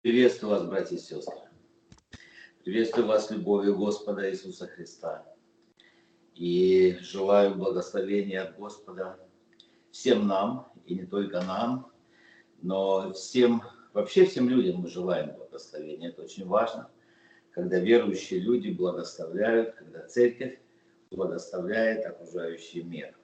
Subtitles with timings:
[0.00, 1.34] Приветствую вас, братья и сестры.
[2.62, 5.26] Приветствую вас любовью Господа Иисуса Христа.
[6.36, 9.18] И желаю благословения от Господа
[9.90, 11.90] всем нам, и не только нам,
[12.62, 13.60] но всем,
[13.92, 16.10] вообще всем людям мы желаем благословения.
[16.10, 16.88] Это очень важно,
[17.50, 20.60] когда верующие люди благословляют, когда церковь
[21.10, 23.18] благословляет окружающий мир.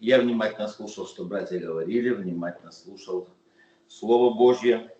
[0.00, 3.30] Я внимательно слушал, что братья говорили, внимательно слушал
[3.90, 4.96] Слово Божье,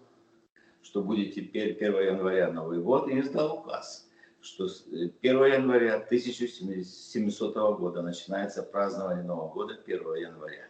[0.83, 4.09] что будет теперь 1 января Новый год, и издал указ
[4.43, 10.67] что 1 э, января 1700 года начинается празднование Нового года 1 января.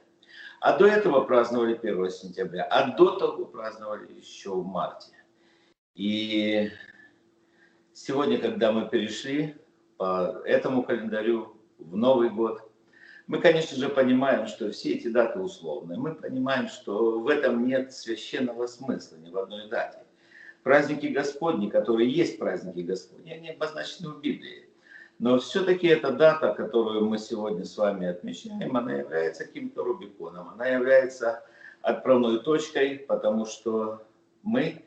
[0.60, 5.12] А до этого праздновали 1 сентября, а до того праздновали еще в марте.
[5.94, 6.70] И
[7.92, 9.56] сегодня, когда мы перешли
[9.96, 12.60] по этому календарю в Новый год,
[13.26, 15.98] мы, конечно же, понимаем, что все эти даты условные.
[15.98, 20.04] Мы понимаем, что в этом нет священного смысла ни в одной дате.
[20.62, 24.68] Праздники Господни, которые есть праздники Господни, они обозначены в Библии.
[25.18, 30.66] Но все-таки эта дата, которую мы сегодня с вами отмечаем, она является каким-то Рубиконом, она
[30.66, 31.44] является
[31.80, 34.02] отправной точкой, потому что
[34.42, 34.84] мы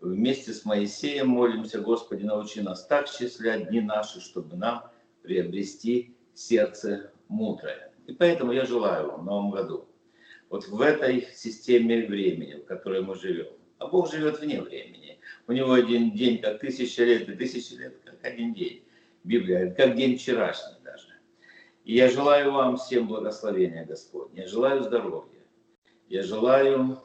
[0.00, 4.84] вместе с Моисеем молимся, Господи, научи нас так счислять дни наши, чтобы нам
[5.22, 7.92] приобрести сердце мудрое.
[8.06, 9.88] И поэтому я желаю вам в новом году,
[10.48, 15.07] вот в этой системе времени, в которой мы живем, а Бог живет вне времени.
[15.48, 18.84] У него один день как тысяча лет, и тысяча лет как один день.
[19.24, 21.08] Библия как день вчерашний даже.
[21.84, 24.42] И я желаю вам всем благословения Господня.
[24.42, 25.42] Я желаю здоровья.
[26.10, 26.98] Я желаю,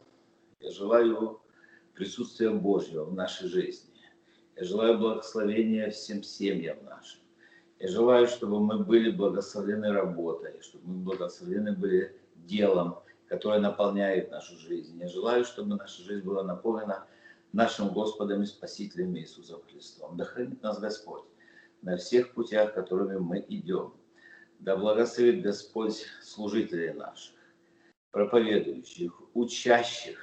[0.59, 1.41] я желаю
[1.95, 3.93] присутствия Божьего в нашей жизни.
[4.57, 7.21] Я желаю благословения всем семьям нашим.
[7.79, 14.57] Я желаю, чтобы мы были благословлены работой, чтобы мы благословлены были делом, которая наполняет нашу
[14.57, 14.99] жизнь.
[14.99, 17.07] Я желаю, чтобы наша жизнь была наполнена
[17.53, 20.17] нашим Господом и Спасителем Иисусом Христом.
[20.17, 21.23] Да хранит нас Господь
[21.81, 23.93] на всех путях, которыми мы идем.
[24.59, 27.35] Да благословит Господь служителей наших,
[28.11, 30.19] проповедующих, учащих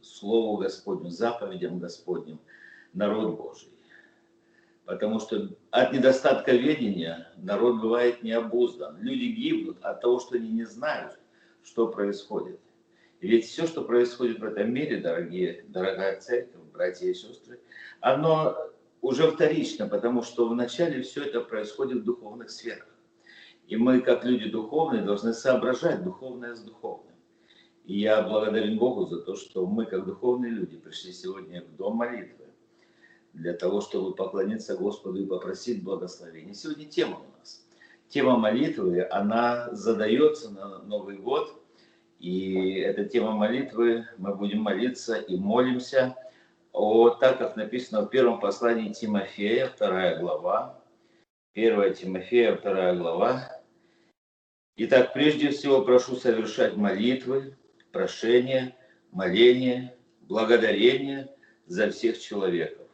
[0.00, 2.40] Слову Господню, заповедям Господним,
[2.92, 3.68] народ Божий.
[4.84, 9.00] Потому что от недостатка ведения народ бывает необуздан.
[9.00, 11.18] Люди гибнут от того, что они не знают,
[11.64, 12.60] что происходит.
[13.20, 17.60] И ведь все, что происходит в этом мире, дорогие, дорогая церковь, братья и сестры,
[18.00, 18.56] оно
[19.00, 22.88] уже вторично, потому что вначале все это происходит в духовных сферах.
[23.66, 27.14] И мы, как люди духовные, должны соображать духовное с духовным.
[27.84, 31.96] И я благодарен Богу за то, что мы, как духовные люди, пришли сегодня в дом
[31.96, 32.46] молитвы
[33.32, 36.54] для того, чтобы поклониться Господу и попросить благословения.
[36.54, 37.62] Сегодня тема у нас
[38.12, 41.58] тема молитвы, она задается на Новый год.
[42.20, 46.14] И эта тема молитвы, мы будем молиться и молимся
[46.72, 50.82] о, так как написано в первом послании Тимофея, вторая глава,
[51.54, 53.62] 1 Тимофея, вторая глава.
[54.76, 57.58] Итак, прежде всего прошу совершать молитвы,
[57.92, 58.74] прошения,
[59.10, 61.28] моления, благодарения
[61.66, 62.88] за всех человеков,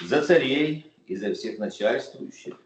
[0.00, 2.58] за царей и за всех начальствующих,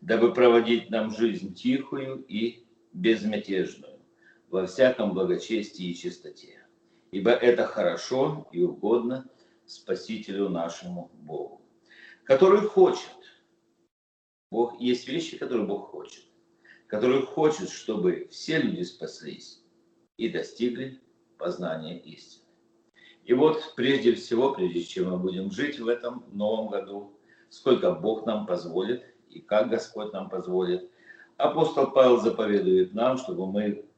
[0.00, 4.00] дабы проводить нам жизнь тихую и безмятежную,
[4.48, 6.66] во всяком благочестии и чистоте.
[7.12, 9.28] Ибо это хорошо и угодно
[9.70, 11.62] Спасителю нашему Богу,
[12.24, 13.14] который хочет,
[14.50, 16.24] Бог, есть вещи, которые Бог хочет,
[16.88, 19.62] который хочет, чтобы все люди спаслись
[20.16, 21.00] и достигли
[21.38, 22.44] познания истины.
[23.22, 27.16] И вот прежде всего, прежде чем мы будем жить в этом новом году,
[27.48, 30.90] сколько Бог нам позволит, и как Господь нам позволит.
[31.36, 33.88] Апостол Павел заповедует нам, чтобы мы,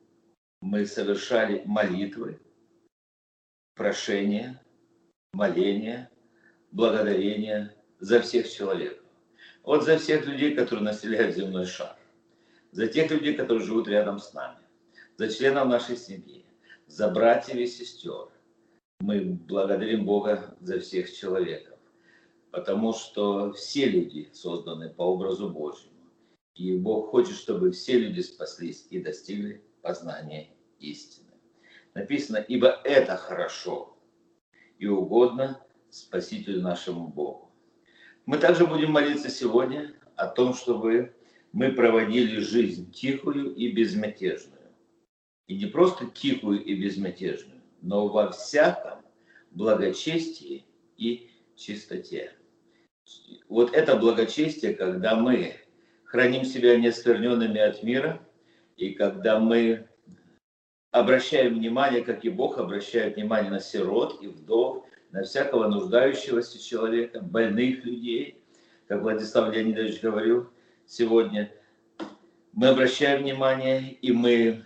[0.60, 2.42] мы совершали молитвы,
[3.74, 4.62] прошения,
[5.32, 6.10] моления,
[6.72, 9.04] благодарения за всех человеков.
[9.62, 11.96] Вот за всех людей, которые населяют земной шар.
[12.72, 14.58] За тех людей, которые живут рядом с нами.
[15.16, 16.44] За членов нашей семьи.
[16.86, 18.28] за братьев и сестер.
[19.00, 21.78] Мы благодарим Бога за всех человеков,
[22.50, 26.10] потому что все люди созданы по образу Божьему.
[26.54, 31.30] И Бог хочет, чтобы все люди спаслись и достигли познания истины.
[31.94, 33.91] Написано, ибо это хорошо
[34.82, 37.52] и угодно Спасителю нашему Богу.
[38.26, 41.14] Мы также будем молиться сегодня о том, чтобы
[41.52, 44.72] мы проводили жизнь тихую и безмятежную.
[45.46, 49.02] И не просто тихую и безмятежную, но во всяком
[49.52, 50.64] благочестии
[50.96, 52.32] и чистоте.
[53.48, 55.54] Вот это благочестие, когда мы
[56.04, 58.20] храним себя нескверненными от мира,
[58.76, 59.88] и когда мы
[60.92, 67.20] обращаем внимание, как и Бог обращает внимание на сирот и вдов, на всякого нуждающегося человека,
[67.20, 68.40] больных людей,
[68.86, 70.48] как Владислав Леонидович говорил
[70.86, 71.50] сегодня.
[72.52, 74.64] Мы обращаем внимание, и мы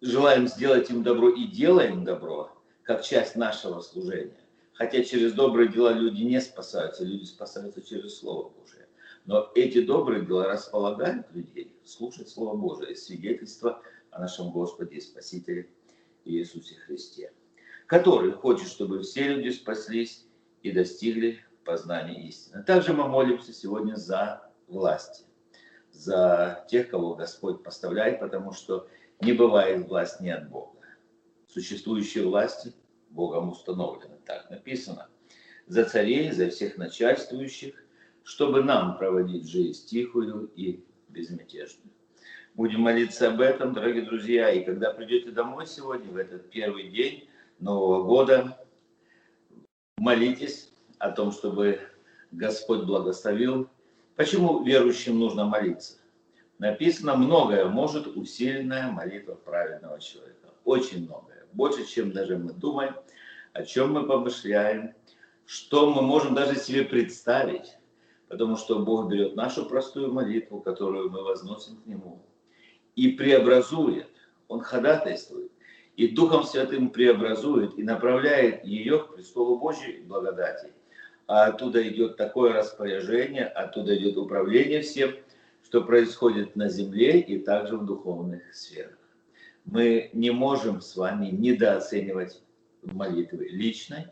[0.00, 2.50] желаем сделать им добро и делаем добро,
[2.82, 4.40] как часть нашего служения.
[4.72, 8.86] Хотя через добрые дела люди не спасаются, люди спасаются через Слово Божие.
[9.26, 15.68] Но эти добрые дела располагают людей слушать Слово Божие, свидетельство о нашем Господе и Спасителе
[16.24, 17.32] Иисусе Христе,
[17.86, 20.26] который хочет, чтобы все люди спаслись
[20.62, 22.62] и достигли познания истины.
[22.62, 25.24] Также мы молимся сегодня за власти,
[25.92, 28.88] за тех, кого Господь поставляет, потому что
[29.20, 30.78] не бывает власть не от Бога.
[31.48, 32.72] Существующие власти
[33.10, 34.16] Богом установлены.
[34.24, 35.08] Так написано.
[35.66, 37.84] За царей, за всех начальствующих,
[38.22, 41.92] чтобы нам проводить жизнь тихую и безмятежную.
[42.58, 44.50] Будем молиться об этом, дорогие друзья.
[44.50, 47.28] И когда придете домой сегодня, в этот первый день
[47.60, 48.58] Нового года,
[49.96, 51.78] молитесь о том, чтобы
[52.32, 53.70] Господь благословил.
[54.16, 55.98] Почему верующим нужно молиться?
[56.58, 60.48] написано многое может усиленная молитва праведного человека.
[60.64, 61.46] Очень многое.
[61.52, 62.96] Больше, чем даже мы думаем,
[63.52, 64.94] о чем мы помышляем,
[65.46, 67.78] что мы можем даже себе представить.
[68.26, 72.20] Потому что Бог берет нашу простую молитву, которую мы возносим к Нему,
[72.98, 74.08] и преобразует.
[74.48, 75.50] Он ходатайствует.
[75.96, 80.72] И Духом Святым преобразует и направляет ее к престолу Божьей благодати.
[81.26, 85.12] А оттуда идет такое распоряжение, оттуда идет управление всем–
[85.68, 88.96] что происходит на земле и также в духовных сферах.
[89.66, 92.42] Мы не можем с вами недооценивать
[92.82, 94.06] молитвы личной,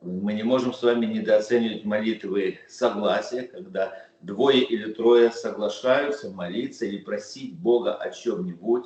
[0.00, 6.98] мы не можем с вами недооценивать молитвы согласия, когда двое или трое соглашаются молиться или
[6.98, 8.84] просить Бога о чем-нибудь.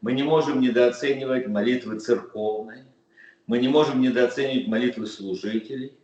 [0.00, 2.84] Мы не можем недооценивать молитвы церковной,
[3.46, 5.98] мы не можем недооценивать молитвы служителей.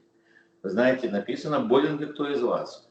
[0.62, 2.88] Знаете, написано, болен ли кто из вас?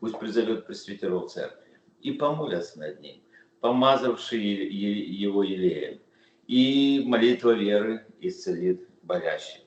[0.00, 3.20] пусть призовет пресвитеров церкви, и помолятся над ним,
[3.60, 6.00] помазавшие его елеем.
[6.46, 9.66] И молитва веры исцелит болящего.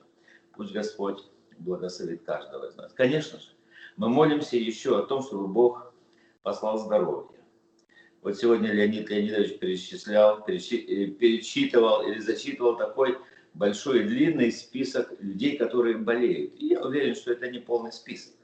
[0.54, 1.22] Пусть Господь
[1.58, 2.92] благословит каждого из нас.
[2.92, 3.48] Конечно же,
[3.96, 5.92] мы молимся еще о том, чтобы Бог
[6.42, 7.40] послал здоровье.
[8.22, 13.18] Вот сегодня Леонид Леонидович перечислял, э, перечитывал или зачитывал такой
[13.54, 16.54] большой длинный список людей, которые болеют.
[16.56, 18.34] И я уверен, что это не полный список.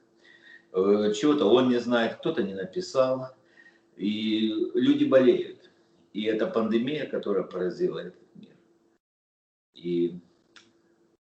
[0.73, 3.29] Э, чего-то он не знает, кто-то не написал,
[3.97, 5.71] и люди болеют.
[6.13, 8.57] И это пандемия, которая поразила этот мир.
[9.75, 10.19] И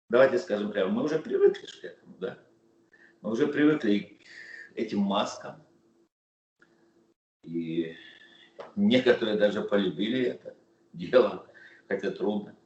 [0.09, 2.06] давайте скажем прямо, мы уже привыкли к этому?
[3.27, 5.61] Мы уже привыкли к этим маскам.
[7.43, 7.97] И
[8.77, 10.55] некоторые даже полюбили это
[10.93, 11.45] дело,
[11.89, 12.57] хотя трудно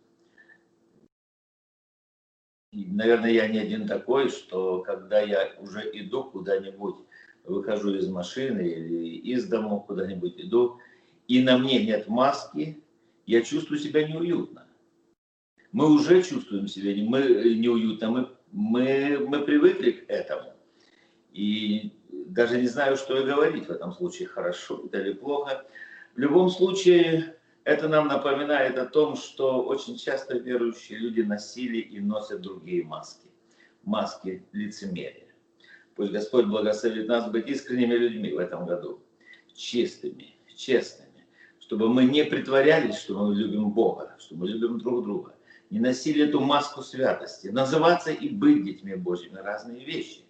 [2.73, 6.97] наверное, я не один такой, что когда я уже иду куда-нибудь,
[7.45, 10.79] выхожу из машины или из дома куда-нибудь иду,
[11.27, 12.85] и на мне нет маски,
[13.25, 14.67] я чувствую себя неуютно.
[15.73, 17.21] Мы уже чувствуем себя не, мы,
[17.55, 20.50] неуютно, мы, мы, мы привыкли к этому.
[21.33, 25.65] И даже не знаю, что и говорить в этом случае, хорошо это или плохо.
[26.15, 32.01] В любом случае, это нам напоминает о том, что очень часто верующие люди носили и
[32.01, 33.29] носят другие маски.
[33.85, 35.29] Маски лицемерия.
[35.95, 39.03] Пусть Господь благословит нас быть искренними людьми в этом году.
[39.55, 41.27] Чистыми, честными.
[41.59, 45.35] Чтобы мы не притворялись, что мы любим Бога, что мы любим друг друга.
[45.71, 47.49] Не носили эту маску святости.
[47.49, 50.23] Называться и быть детьми Божьими– разные вещи.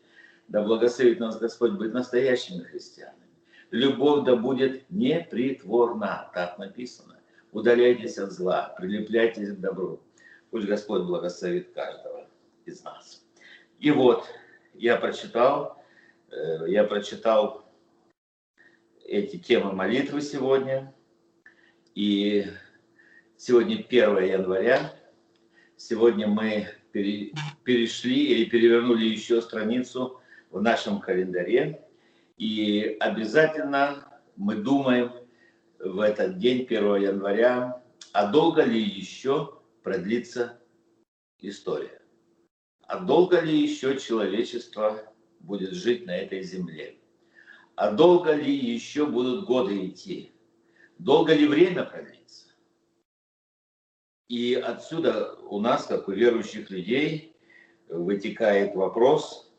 [0.50, 3.30] Да благословит нас Господь быть настоящими христианами.
[3.70, 7.16] Любовь да будет непритворна, так написано
[7.52, 10.00] удаляйтесь от зла, прилепляйтесь к добру.
[10.50, 12.28] Пусть Господь благословит каждого
[12.64, 13.24] из нас.
[13.78, 14.24] И вот,
[14.74, 15.82] я прочитал,
[16.30, 17.64] э, я прочитал
[19.04, 20.94] эти темы молитвы сегодня,
[21.94, 22.46] и
[23.42, 24.92] Сегодня 1 января.
[25.78, 30.19] Сегодня мы перешли или перевернули еще страницу
[30.50, 31.86] в нашем календаре.
[32.36, 35.12] И обязательно мы думаем
[35.78, 40.60] в этот день, 1 января, а долго ли еще продлится
[41.38, 42.02] история?
[42.82, 45.00] А долго ли еще человечество
[45.40, 46.96] будет жить на этой земле?
[47.76, 50.34] А долго ли еще будут годы идти?
[50.98, 52.48] Долго ли время продлится?
[54.28, 57.36] И отсюда у нас, как у верующих людей,
[57.88, 59.49] вытекает вопрос,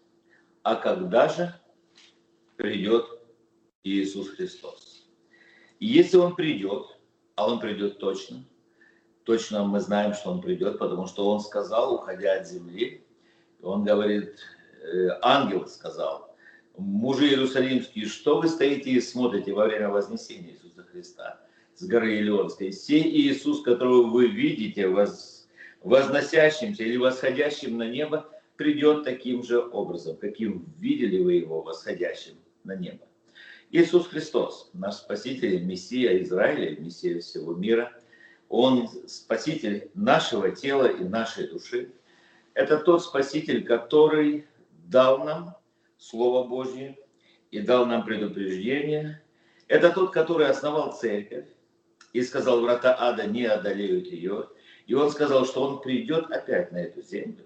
[0.63, 1.53] а когда же
[2.57, 3.05] придет
[3.83, 5.07] Иисус Христос?
[5.79, 6.85] И если Он придет,
[7.35, 8.45] а Он придет точно,
[9.23, 13.05] точно мы знаем, что Он придет, потому что Он сказал, уходя от земли,
[13.61, 14.35] Он говорит,
[14.83, 16.35] э, ангел сказал,
[16.77, 21.41] мужи Иерусалимские, что вы стоите и смотрите во время вознесения Иисуса Христа
[21.75, 22.71] с горы Илионской?
[22.71, 25.47] Сей Иисус, которого вы видите, воз,
[25.81, 28.29] возносящимся или восходящим на небо,
[28.61, 33.07] придет таким же образом, каким видели вы его восходящим на небо.
[33.71, 37.91] Иисус Христос, наш Спаситель, Мессия Израиля, Мессия всего мира,
[38.49, 41.91] Он Спаситель нашего тела и нашей души.
[42.53, 45.55] Это тот Спаситель, который дал нам
[45.97, 46.99] Слово Божье
[47.49, 49.23] и дал нам предупреждение.
[49.67, 51.47] Это тот, который основал церковь
[52.13, 54.49] и сказал, врата ада не одолеют ее.
[54.85, 57.45] И он сказал, что он придет опять на эту землю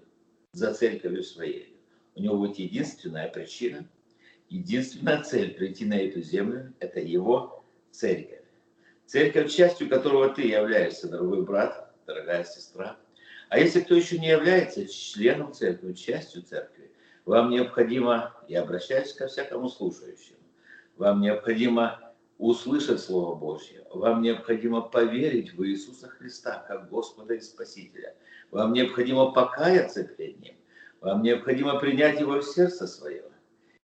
[0.56, 1.76] за церковью своей.
[2.14, 3.86] У него будет единственная причина,
[4.48, 8.40] единственная цель прийти на эту землю– это его церковь.
[9.04, 12.96] Церковь, частью которого ты являешься, дорогой брат, дорогая сестра.
[13.50, 16.90] А если кто еще не является членом церкви, частью церкви,
[17.26, 20.38] вам необходимо, я обращаюсь ко всякому слушающему,
[20.96, 28.14] вам необходимо услышать Слово Божье, вам необходимо поверить в Иисуса Христа как Господа и Спасителя,
[28.50, 30.56] вам необходимо покаяться перед Ним,
[31.00, 33.24] вам необходимо принять Его в сердце свое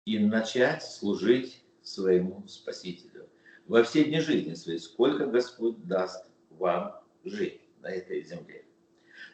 [0.06, 3.28] и начать служить своему Спасителю
[3.68, 8.66] во все дни жизни своей, сколько Господь даст вам жить на этой земле.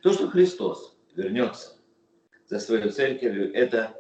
[0.01, 1.77] То, что Христос вернется
[2.47, 3.95] за свою церковью, это,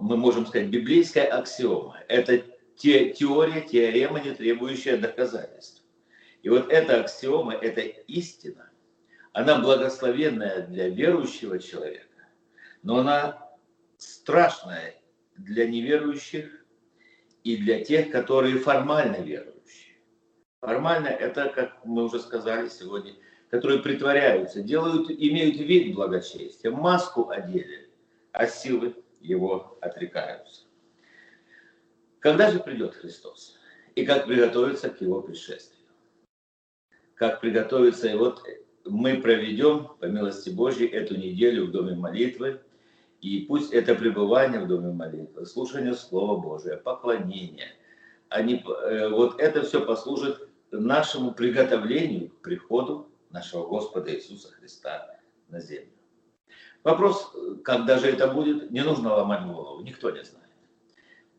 [0.00, 2.00] мы можем сказать, библейская аксиома.
[2.08, 2.44] Это
[2.76, 5.82] те, теория, теорема, не требующая доказательств.
[6.42, 8.67] И вот эта аксиома, эта истина,
[9.38, 12.26] она благословенная для верующего человека,
[12.82, 13.48] но она
[13.96, 15.00] страшная
[15.36, 16.64] для неверующих
[17.44, 19.94] и для тех, которые формально верующие.
[20.60, 23.14] Формально это, как мы уже сказали сегодня,
[23.48, 27.88] которые притворяются, делают, имеют вид благочестия, маску одели,
[28.32, 30.62] а силы его отрекаются.
[32.18, 33.56] Когда же придет Христос?
[33.94, 35.86] И как приготовиться к его пришествию?
[37.14, 38.08] Как приготовиться?
[38.08, 38.42] И вот
[38.88, 42.60] мы проведем, по милости Божьей, эту неделю в Доме молитвы.
[43.20, 47.74] И пусть это пребывание в Доме молитвы, слушание Слова Божия, поклонение,
[48.28, 55.18] они, э, вот это все послужит нашему приготовлению к приходу нашего Господа Иисуса Христа
[55.48, 55.90] на землю.
[56.84, 57.32] Вопрос,
[57.64, 60.47] когда же это будет, не нужно ломать голову, никто не знает.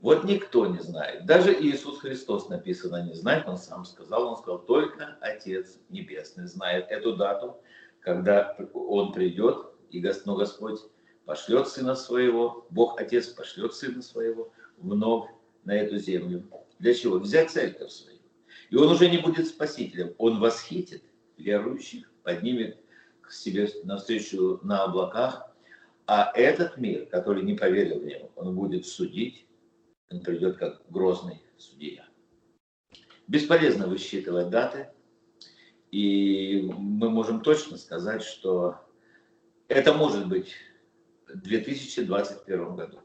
[0.02, 1.26] Вот никто не знает.
[1.26, 6.86] Даже Иисус Христос написано не знает, Он сам сказал, Он сказал, только Отец Небесный знает
[6.90, 7.58] эту дату,
[8.00, 10.80] когда Он придет, и но Господь
[11.26, 15.30] пошлет Сына Своего, Бог Отец пошлет Сына Своего вновь
[15.66, 16.50] на эту землю.
[16.80, 17.20] Для чего?
[17.20, 18.20] Взять церковь свою.
[18.70, 21.04] И Он уже не будет спасителем, Он восхитит
[21.38, 22.80] верующих, поднимет
[23.22, 25.54] к себе навстречу на облаках,
[26.06, 29.46] а этот мир, который не поверил в Него, он будет судить,
[30.10, 32.06] он придет как грозный судья.
[33.28, 34.90] Бесполезно высчитывать даты,
[35.92, 38.78] и мы можем точно сказать, что
[39.68, 40.54] это может быть
[41.28, 43.00] в 2021 году,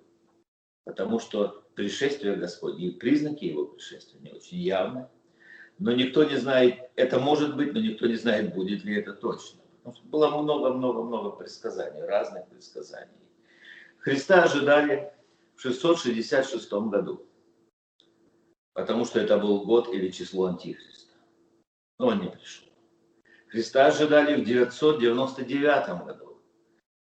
[0.84, 5.08] потому что пришествие Господне и признаки Его пришествия не очень явны,
[5.78, 9.60] но никто не знает, это может быть, но никто не знает, будет ли это точно.
[10.04, 13.12] Было много-много-много предсказаний, разных предсказаний.
[13.98, 15.12] Христа ожидали
[15.56, 17.26] в 666 году,
[18.72, 21.14] потому что это был год или число Антихриста.
[21.98, 22.68] Но он не пришел.
[23.48, 26.42] Христа ожидали в 999 году,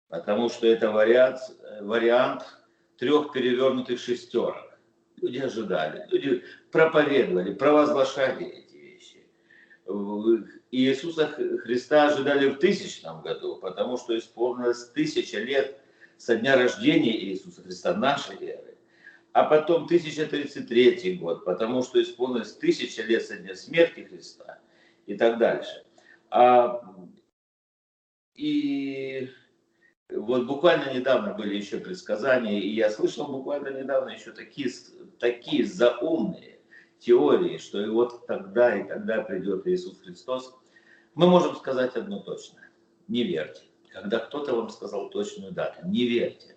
[0.09, 1.41] потому что это вариант,
[1.83, 2.43] вариант
[2.97, 4.57] трех перевернутых шестерок.
[5.21, 9.29] Люди ожидали, люди проповедовали, провозглашали эти вещи.
[10.71, 15.78] Иисуса Христа ожидали в тысячном году, потому что исполнилось тысяча лет
[16.19, 18.77] со дня рождения Иисуса Христа, нашей веры.
[19.33, 24.59] А потом 1033 год, потому что исполнилось тысяча лет со дня смерти Христа
[25.07, 25.85] и так дальше.
[26.31, 26.83] А,
[28.35, 29.31] и
[30.11, 34.71] вот буквально недавно были еще предсказания, и я слышал буквально недавно еще такие,
[35.19, 36.59] такие заумные
[36.99, 40.55] теории, что и вот тогда и тогда придет Иисус Христос.
[41.15, 42.61] Мы можем сказать одно точно.
[43.07, 43.68] Не верьте.
[43.93, 46.57] Когда кто-то вам сказал точную дату, не верьте.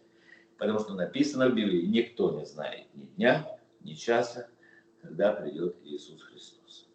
[0.57, 4.47] Потому что написано в Библии, никто не знает ни дня, ни часа,
[5.01, 6.87] когда придет Иисус Христос.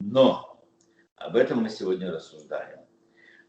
[0.00, 0.62] Но
[1.16, 2.80] об этом мы сегодня рассуждаем.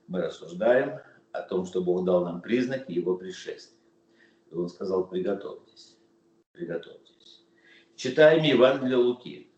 [0.07, 0.99] Мы рассуждаем
[1.31, 3.79] о том, что Бог дал нам признаки Его пришествия.
[4.49, 5.97] И Он сказал, приготовьтесь,
[6.53, 7.45] приготовьтесь.
[7.95, 9.51] Читаем Евангелие Луки,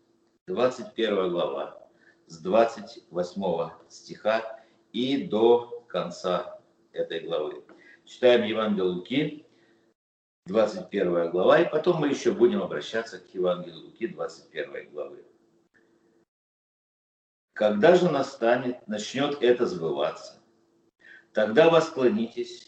[0.48, 1.88] 21 глава,
[2.26, 4.60] с 28 стиха
[4.92, 6.61] и до конца
[6.92, 7.64] этой главы.
[8.04, 9.46] Читаем Евангелие Луки,
[10.46, 15.24] 21 глава, и потом мы еще будем обращаться к Евангелию Луки, 21 главы.
[17.54, 20.42] Когда же настанет, начнет это сбываться,
[21.32, 22.66] Тогда восклонитесь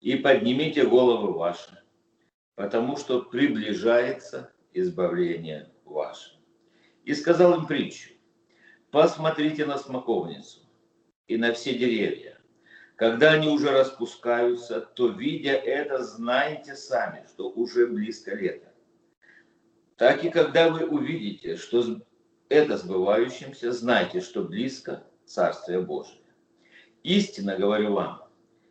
[0.00, 1.82] и поднимите головы ваши,
[2.54, 6.38] потому что приближается избавление ваше.
[7.04, 8.12] И сказал им притчу,
[8.90, 10.60] посмотрите на смоковницу
[11.26, 12.33] и на все деревья.
[12.96, 18.72] Когда они уже распускаются, то, видя это, знаете сами, что уже близко лето.
[19.96, 22.00] Так и когда вы увидите, что
[22.48, 26.20] это сбывающимся, знайте, что близко Царствие Божие.
[27.02, 28.22] Истинно говорю вам,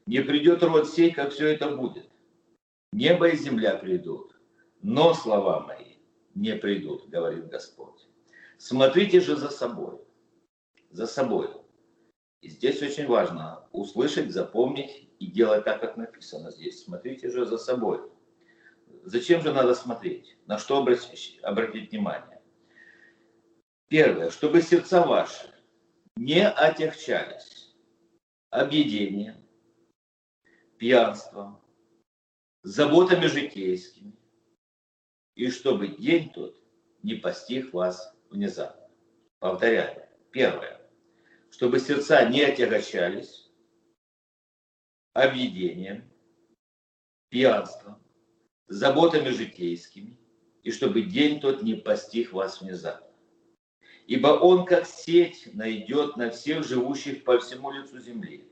[0.05, 2.09] не придет род сей, как все это будет.
[2.93, 4.35] Небо и земля придут,
[4.81, 5.95] но слова мои
[6.35, 8.07] не придут, говорит Господь.
[8.57, 9.99] Смотрите же за собой,
[10.91, 11.49] за собой.
[12.43, 16.83] И здесь очень важно услышать, запомнить и делать так, как написано здесь.
[16.83, 18.01] Смотрите же за собой.
[19.05, 20.35] Зачем же надо смотреть?
[20.45, 22.41] На что обратить, внимание?
[23.87, 25.53] Первое, чтобы сердца ваши
[26.17, 27.73] не отягчались
[28.49, 29.37] объедением,
[30.77, 31.63] пьянством,
[32.63, 34.19] заботами житейскими,
[35.35, 36.61] и чтобы день тот
[37.03, 38.89] не постиг вас внезапно.
[39.39, 40.09] Повторяю.
[40.31, 40.82] Первое.
[41.53, 43.47] Чтобы сердца не отягощались
[45.13, 46.03] объедением,
[47.29, 48.01] пьянством,
[48.67, 50.17] заботами житейскими,
[50.63, 53.05] и чтобы день тот не постиг вас внезапно.
[54.07, 58.51] Ибо он, как сеть, найдет на всех живущих по всему лицу земли.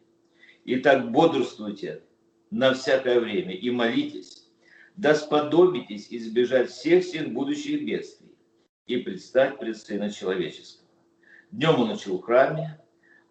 [0.66, 2.04] Итак, бодрствуйте
[2.52, 4.48] на всякое время и молитесь,
[4.96, 8.38] да сподобитесь избежать всех всех будущих бедствий
[8.86, 10.88] и предстать пред Сына Человеческого.
[11.50, 12.81] Днем он учил в храме,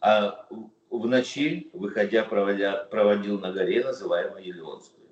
[0.01, 0.47] а
[0.91, 5.09] в ночи, выходя, проводя, проводил на горе, называемую Елеонскую.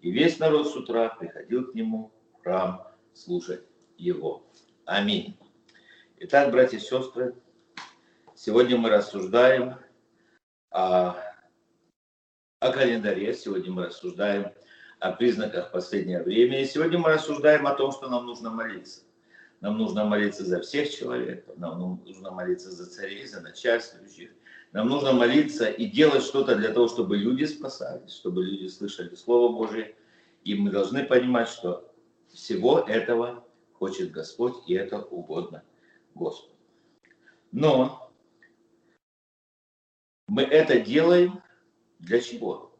[0.00, 3.64] И весь народ с утра приходил к нему в храм слушать
[3.96, 4.46] его.
[4.84, 5.38] Аминь.
[6.16, 7.34] Итак, братья и сестры,
[8.34, 9.76] сегодня мы рассуждаем
[10.70, 11.16] о,
[12.58, 14.52] о календаре, сегодня мы рассуждаем
[14.98, 19.02] о признаках последнего времени, сегодня мы рассуждаем о том, что нам нужно молиться.
[19.62, 24.30] Нам нужно молиться за всех человеков, нам нужно молиться за царей, за начальствующих,
[24.72, 29.54] нам нужно молиться и делать что-то для того, чтобы люди спасались, чтобы люди слышали Слово
[29.54, 29.94] Божие.
[30.42, 31.94] И мы должны понимать, что
[32.32, 35.62] всего этого хочет Господь, и это угодно
[36.16, 36.56] Господу.
[37.52, 38.12] Но
[40.26, 41.40] мы это делаем
[42.00, 42.76] для чего?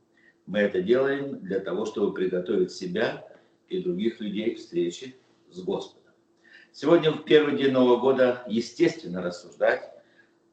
[0.47, 3.25] Мы это делаем для того, чтобы приготовить себя
[3.68, 5.14] и других людей к встрече
[5.49, 6.02] с Господом.
[6.75, 9.91] Сегодня в первый день Нового года естественно рассуждать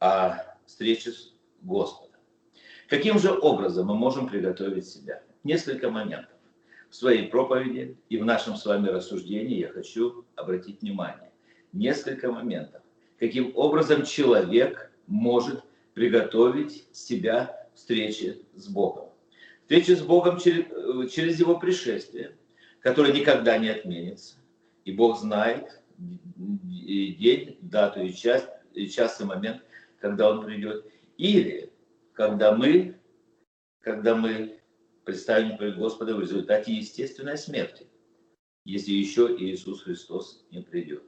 [0.00, 2.20] о встрече с Господом.
[2.88, 5.22] Каким же образом мы можем приготовить себя?
[5.44, 6.34] Несколько моментов.
[6.90, 11.32] В своей проповеди и в нашем с вами рассуждении я хочу обратить внимание
[11.72, 12.82] несколько моментов.
[13.18, 19.08] Каким образом человек может приготовить себя к встрече с Богом.
[19.62, 22.36] Встреча с Богом через, э, через его пришествие,
[22.80, 24.36] которое никогда не отменится.
[24.84, 29.62] И Бог знает день, дату и час, и час и момент,
[29.98, 30.86] когда Он придет.
[31.16, 31.72] Или
[32.12, 32.98] когда мы,
[33.80, 34.60] когда мы
[35.04, 37.86] представим перед Господом в результате естественной смерти,
[38.64, 41.02] если еще Иисус Христос не придет.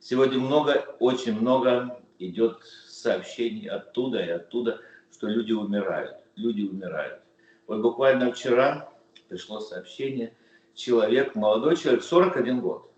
[0.00, 6.16] Сегодня много, очень много идет сообщений оттуда и оттуда, что люди умирают.
[6.36, 7.20] Люди умирают.
[7.66, 8.92] Вот буквально вчера
[9.28, 10.36] пришло сообщение,
[10.74, 12.92] человек, молодой человек, 41 год,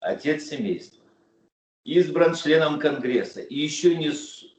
[0.00, 1.04] отец семейства,
[1.84, 4.10] избран членом Конгресса, и еще не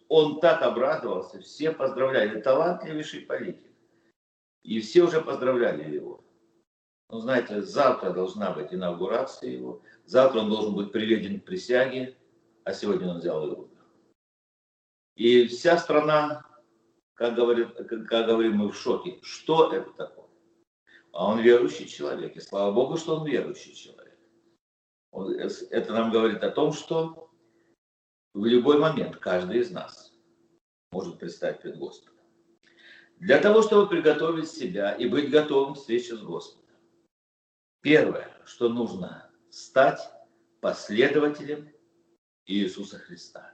[0.07, 3.71] он так обрадовался, все поздравляли, талантливейший политик,
[4.63, 6.23] и все уже поздравляли его.
[7.09, 12.15] Ну, знаете, завтра должна быть инаугурация его, завтра он должен быть приведен к присяге,
[12.63, 13.67] а сегодня он взял умер.
[15.15, 16.45] И вся страна,
[17.13, 19.19] как, говорит, как говорим мы, в шоке.
[19.21, 20.27] Что это такое?
[21.11, 22.37] А он верующий человек.
[22.37, 23.98] И слава Богу, что он верующий человек.
[25.11, 27.31] Он, это нам говорит о том, что
[28.33, 30.13] в любой момент каждый из нас
[30.91, 32.15] может предстать пред Господом.
[33.17, 36.77] Для того, чтобы приготовить себя и быть готовым к встрече с Господом.
[37.81, 39.99] Первое, что нужно, стать
[40.61, 41.71] последователем
[42.45, 43.53] Иисуса Христа.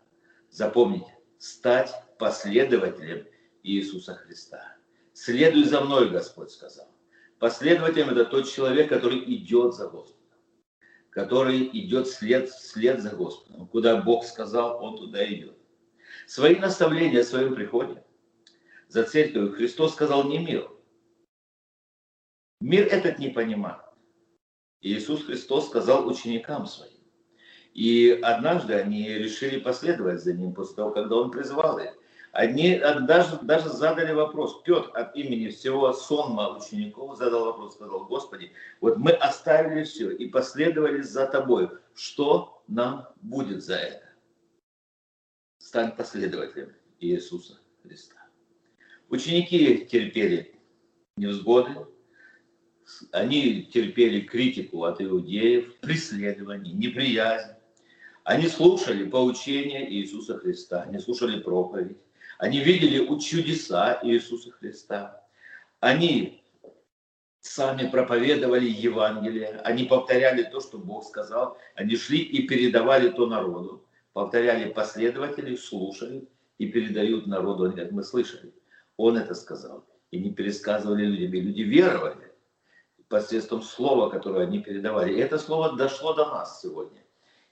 [0.49, 3.27] Запомните, стать последователем
[3.63, 4.75] Иисуса Христа.
[5.13, 6.87] Следуй за мной, Господь сказал.
[7.39, 10.24] Последователем это тот человек, который идет за Господом,
[11.15, 13.67] который идет след, след за Господом.
[13.67, 15.57] Куда Бог сказал, он туда идет.
[16.27, 18.03] Свои наставления о своем приходе
[18.89, 20.77] за церковью Христос сказал не миру.
[22.59, 23.81] Мир этот не понимает.
[24.81, 26.91] Иисус Христос сказал ученикам своим.
[27.73, 31.93] И однажды они решили последовать за ним после того, когда он призвал их.
[32.35, 34.61] Они даже, даже задали вопрос.
[34.65, 40.27] Петр от имени всего сонма учеников задал вопрос, сказал, Господи, вот мы оставили все и
[40.27, 41.69] последовали за Тобой.
[41.93, 44.09] Что нам будет за это?
[45.59, 48.17] Стань последователем Иисуса Христа.
[49.07, 50.59] Ученики терпели
[51.15, 51.87] невзгоды,
[53.13, 57.53] они терпели критику от иудеев, преследование, неприязнь.
[58.25, 61.97] Они слушали поучения Иисуса Христа, они слушали проповедь,
[62.37, 65.23] они видели чудеса Иисуса Христа.
[65.79, 66.43] Они
[67.41, 73.85] сами проповедовали Евангелие, они повторяли то, что Бог сказал, они шли и передавали то народу,
[74.13, 78.53] повторяли последователи, слушали и передают народу, они говорят, мы слышали,
[78.97, 79.85] он это сказал.
[80.11, 82.31] И не пересказывали людям, и люди веровали
[83.09, 85.13] посредством слова, которое они передавали.
[85.13, 87.01] И это слово дошло до нас сегодня.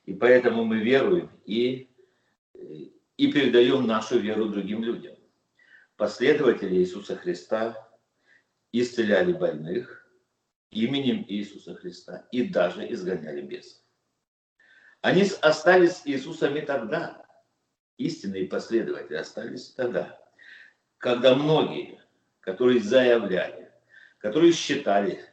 [0.06, 1.90] И поэтому мы веруем и,
[3.24, 5.16] и передаем нашу веру другим людям.
[5.96, 7.90] Последователи Иисуса Христа
[8.74, 10.06] исцеляли больных
[10.72, 13.80] именем Иисуса Христа и даже изгоняли бесов.
[15.00, 17.26] Они остались Иисусами тогда,
[17.98, 20.20] истинные последователи остались тогда,
[20.98, 22.04] когда многие,
[22.42, 23.72] которые заявляли,
[24.18, 25.24] которые считали,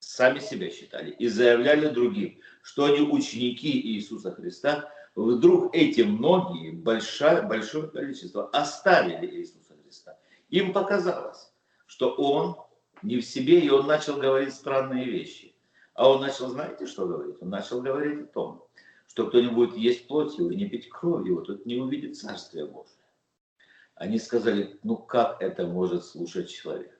[0.00, 7.42] сами себя считали и заявляли другим, что они ученики Иисуса Христа, вдруг эти многие, большое,
[7.42, 10.18] большое количество, оставили Иисуса Христа.
[10.48, 11.52] Им показалось,
[11.86, 12.56] что он
[13.02, 15.54] не в себе, и он начал говорить странные вещи.
[15.94, 17.36] А он начал, знаете, что говорить?
[17.40, 18.66] Он начал говорить о том,
[19.06, 22.64] что кто нибудь есть плоть его и не пить кровь его, тот не увидит Царствие
[22.66, 22.96] Божие.
[23.94, 26.98] Они сказали, ну как это может слушать человек?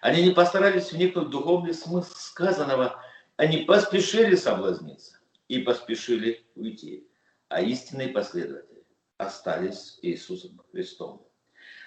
[0.00, 3.00] Они не постарались вникнуть в духовный смысл сказанного,
[3.36, 7.06] они поспешили соблазниться и поспешили уйти.
[7.52, 8.82] А истинные последователи
[9.18, 11.22] остались Иисусом Христом.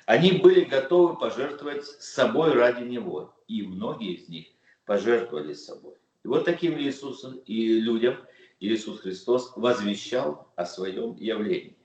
[0.06, 4.46] Они были готовы пожертвовать собой ради Него, и многие из них
[4.86, 5.96] пожертвовали собой.
[6.24, 8.16] И вот таким Иисусом и людям
[8.60, 11.76] Иисус Христос возвещал о своем явлении.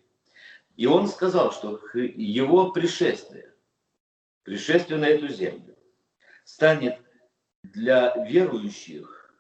[0.77, 3.55] И он сказал, что его пришествие,
[4.43, 5.75] пришествие на эту землю,
[6.45, 6.99] станет
[7.63, 9.35] для верующих,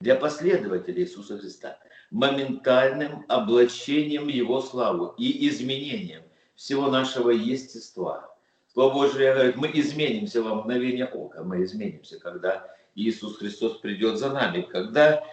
[0.00, 1.78] для последователей Иисуса Христа
[2.12, 6.22] моментальным облачением Его славу и изменением
[6.54, 8.32] всего нашего естества.
[8.72, 14.30] Слово Божие говорит, мы изменимся во мгновение ока, мы изменимся, когда Иисус Христос придет за
[14.30, 15.24] нами, когда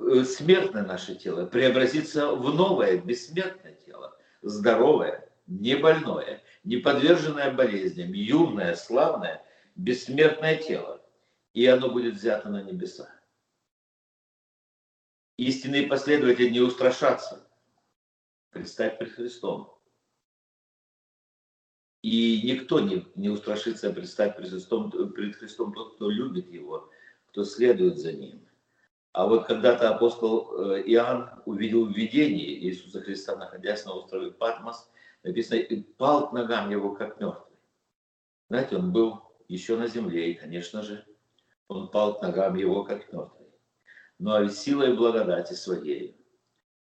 [0.00, 8.12] Э, смертное наше тело преобразится в новое, бессмертное тело, здоровое, не больное, не подверженное болезням,
[8.12, 9.42] юное, славное,
[9.74, 11.00] бессмертное тело.
[11.54, 13.08] И оно будет взято на небеса.
[15.38, 17.48] Истинные последователи не устрашатся
[18.50, 19.72] предстать пред Христом.
[22.02, 26.90] И никто не, не устрашится предстать пред Христом, пред Христом тот, кто любит Его,
[27.28, 28.48] кто следует за Ним.
[29.12, 34.90] А вот когда-то апостол э, Иоанн увидел видение Иисуса Христа, находясь на острове Патмос,
[35.22, 37.56] написано, и пал к ногам его, как мертвый.
[38.48, 41.06] Знаете, он был еще на земле, и, конечно же,
[41.68, 43.37] он пал к ногам его, как мертвый.
[44.18, 46.16] Но ну, силой благодати своей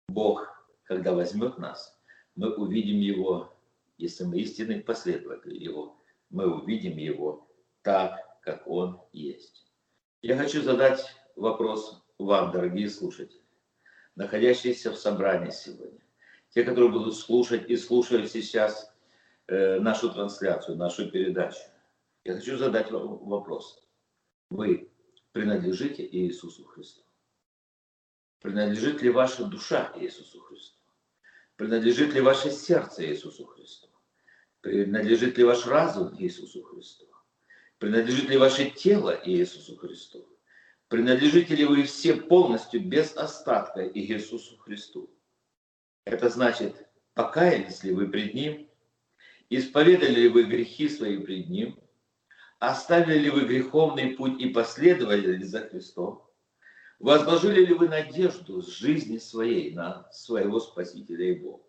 [0.09, 0.47] Бог,
[0.83, 1.97] когда возьмет нас,
[2.35, 3.53] мы увидим его,
[3.97, 5.97] если мы истинные последователи его,
[6.29, 7.47] мы увидим его
[7.83, 9.65] так, как он есть.
[10.21, 13.41] Я хочу задать вопрос вам, дорогие слушатели,
[14.15, 16.01] находящиеся в собрании сегодня,
[16.49, 18.93] те, которые будут слушать и слушают сейчас
[19.47, 21.61] э, нашу трансляцию, нашу передачу.
[22.25, 23.87] Я хочу задать вам вопрос.
[24.49, 24.91] Вы
[25.31, 27.01] принадлежите Иисусу Христу?
[28.41, 30.75] Принадлежит ли ваша душа Иисусу Христу?
[31.57, 33.87] Принадлежит ли ваше сердце Иисусу Христу?
[34.61, 37.05] Принадлежит ли ваш разум Иисусу Христу?
[37.77, 40.27] Принадлежит ли ваше тело Иисусу Христу?
[40.87, 45.09] Принадлежите ли вы все полностью, без остатка Иисусу Христу?
[46.05, 48.67] Это значит, покаялись ли вы пред Ним,
[49.49, 51.79] исповедали ли вы грехи свои пред Ним,
[52.57, 56.27] оставили ли вы греховный путь и последовали ли за Христом,
[57.01, 61.63] возложили ли вы надежду с жизни своей на своего Спасителя и Бога,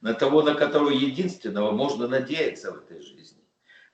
[0.00, 3.40] на того, на которого единственного можно надеяться в этой жизни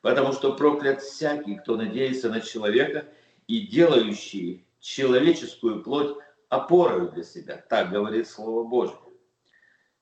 [0.06, 3.08] потому что проклят всякий, кто надеется на человека
[3.48, 6.16] и делающий человеческую плоть
[6.48, 7.56] опорой для себя.
[7.68, 8.96] Так говорит Слово Божье.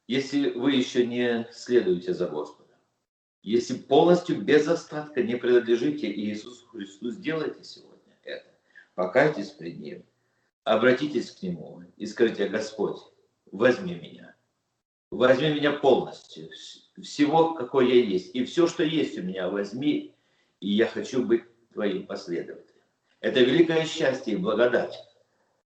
[0.07, 2.77] Если вы еще не следуете за Господом,
[3.43, 8.51] если полностью без остатка не принадлежите Иисусу Христу, сделайте сегодня это.
[8.95, 10.05] Покайтесь пред Ним,
[10.65, 12.99] обратитесь к Нему и скажите, Господь,
[13.53, 14.35] возьми меня.
[15.11, 16.51] Возьми меня полностью,
[17.01, 18.35] всего, какой я есть.
[18.35, 20.17] И все, что есть у меня, возьми,
[20.61, 22.83] и я хочу быть твоим последователем.
[23.21, 24.99] Это великое счастье и благодать,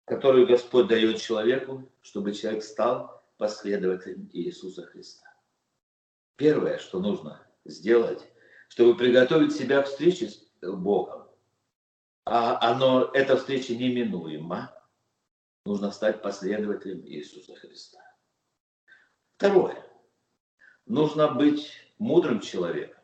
[0.07, 5.27] которую Господь дает человеку, чтобы человек стал последователем Иисуса Христа.
[6.37, 8.27] Первое, что нужно сделать,
[8.69, 11.29] чтобы приготовить себя к встрече с Богом,
[12.25, 14.75] а оно, эта встреча неминуема,
[15.65, 17.99] нужно стать последователем Иисуса Христа.
[19.37, 19.83] Второе
[20.87, 23.03] нужно быть мудрым человеком,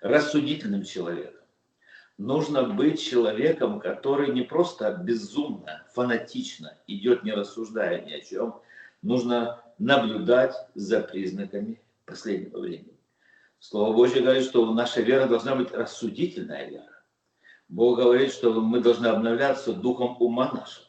[0.00, 1.40] рассудительным человеком.
[2.16, 8.60] Нужно быть человеком, который не просто безумно, фанатично идет, не рассуждая ни о чем.
[9.02, 12.96] Нужно наблюдать за признаками последнего времени.
[13.58, 17.02] Слово Божье говорит, что наша вера должна быть рассудительная вера.
[17.68, 20.83] Бог говорит, что мы должны обновляться духом ума нашего.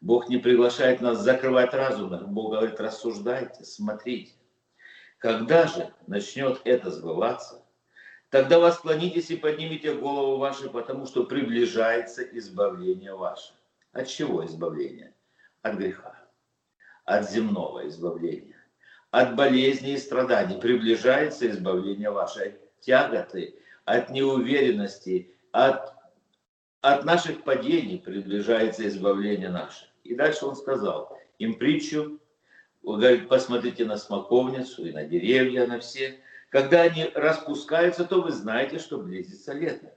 [0.00, 2.16] Бог не приглашает нас закрывать разум.
[2.32, 4.32] Бог говорит, рассуждайте, смотрите.
[5.18, 7.62] Когда же начнет это сбываться,
[8.30, 13.52] тогда восклонитесь и поднимите голову вашу, потому что приближается избавление ваше.
[13.92, 15.14] От чего избавление?
[15.60, 16.18] От греха,
[17.04, 18.56] от земного избавления,
[19.10, 20.58] от болезней и страданий.
[20.58, 25.92] Приближается избавление ваше от тяготы, от неуверенности, от,
[26.80, 29.89] от наших падений приближается избавление наше.
[30.10, 32.20] И дальше он сказал им притчу
[32.82, 36.20] говорит, посмотрите на смоковницу и на деревья, на все.
[36.50, 39.94] Когда они распускаются, то вы знаете, что близится лето.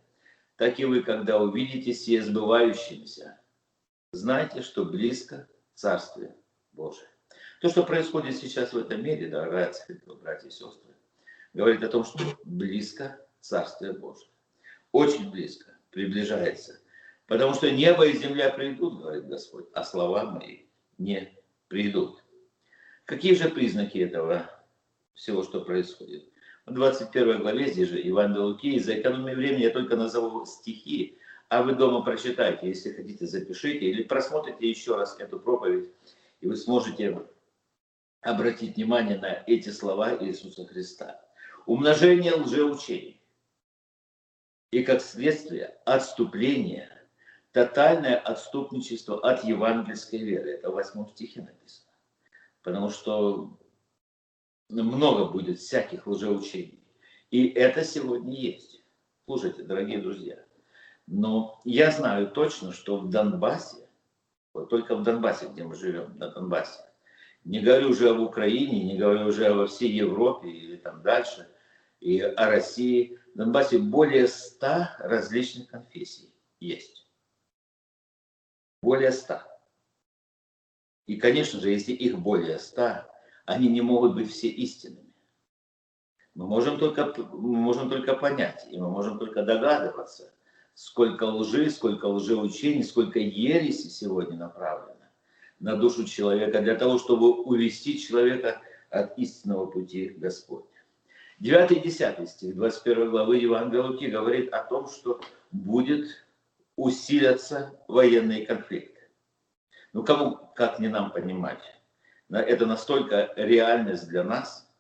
[0.56, 3.40] Так и вы, когда увидите все сбывающимся,
[4.12, 6.36] знайте, что близко Царствие
[6.72, 7.08] Божие.
[7.62, 10.96] То, что происходит сейчас в этом мире, дорогая церковь, братья и сестры,
[11.54, 14.30] говорит о том, что близко Царствие Божие.
[14.92, 16.83] Очень близко, приближается.
[17.28, 20.64] Потому что небо и земля придут, говорит Господь, а слова мои
[20.98, 21.32] не
[21.68, 22.24] придут.
[23.06, 24.50] Какие же признаки этого
[25.14, 26.30] всего, что происходит?
[26.66, 31.18] В 21 главе, здесь же Иван Луки, из-за экономии времени я только назову стихи,
[31.50, 35.90] а вы дома прочитайте, если хотите, запишите или просмотрите еще раз эту проповедь,
[36.40, 37.28] и вы сможете
[38.22, 41.22] обратить внимание на эти слова Иисуса Христа.
[41.66, 43.22] Умножение лжеучений
[44.72, 46.90] и, как следствие, отступление,
[47.54, 50.52] тотальное отступничество от евангельской веры.
[50.52, 51.84] Это в 8 стихе написано
[52.64, 53.60] потому что
[54.70, 56.84] много будет всяких лжеучений.
[57.30, 58.82] И это сегодня есть.
[59.26, 60.44] Слушайте, дорогие друзья,
[61.06, 63.88] но я знаю точно, что в Донбассе,
[64.54, 66.82] вот только в Донбассе, где мы живем, на Донбассе,
[67.44, 71.50] не говорю уже об Украине, не говорю уже во всей Европе или там дальше,
[72.00, 77.03] и о России, в Донбассе более ста различных конфессий есть.
[78.84, 79.48] Более ста.
[81.06, 83.10] И, конечно же, если их более ста,
[83.46, 85.14] они не могут быть все истинными.
[86.36, 90.34] Мы можем только, мы можем только понять, и мы можем только догадываться,
[90.74, 95.08] сколько лжи, сколько лжеучений, сколько ереси сегодня направлено
[95.62, 100.68] на душу человека для того, чтобы увести человека от истинного пути Господня.
[101.40, 106.26] 9 и 10 стих 21 главы Евангелия Луки говорит о том, что будет
[106.76, 108.98] усиляться военный конфликт.
[109.94, 111.62] Ну, кому, как не нам понимать?
[112.30, 114.72] Это настолько реальность для нас,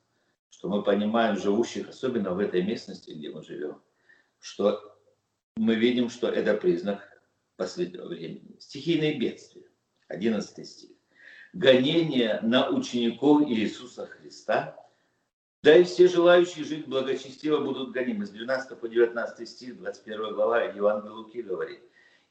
[0.49, 3.81] что мы понимаем, живущих, особенно в этой местности, где мы живем,
[4.39, 4.97] что
[5.55, 7.21] мы видим, что это признак
[7.57, 8.57] последнего времени.
[8.59, 9.69] Стихийные бедствия.
[10.07, 10.89] 11 стих.
[11.53, 14.75] Гонение на учеников Иисуса Христа,
[15.63, 18.25] да и все желающие жить благочестиво будут гонимы.
[18.25, 21.79] С 12 по 19 стих, 21 глава Евангелия Луки говорит.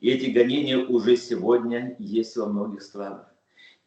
[0.00, 3.26] И эти гонения уже сегодня есть во многих странах.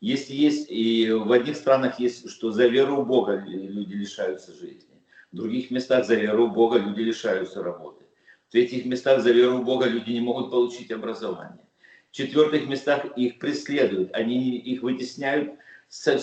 [0.02, 5.00] Если есть, и в одних странах есть, что за веру в Бога люди лишаются жизни.
[5.32, 8.04] В других местах за веру в Бога люди лишаются работы.
[8.50, 11.66] В третьих местах за веру в Бога люди не могут получить образование.
[12.12, 15.54] В четвертых местах их преследуют, они их вытесняют
[15.88, 16.18] со,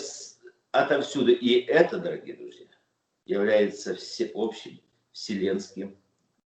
[0.73, 1.33] отовсюду.
[1.33, 2.67] И это, дорогие друзья,
[3.25, 4.81] является всеобщим,
[5.13, 5.97] вселенским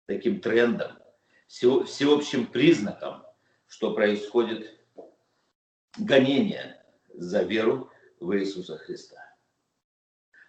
[0.06, 0.98] таким трендом,
[1.48, 3.24] всеобщим признаком,
[3.66, 4.72] что происходит
[5.98, 6.82] гонение
[7.14, 9.22] за веру в Иисуса Христа.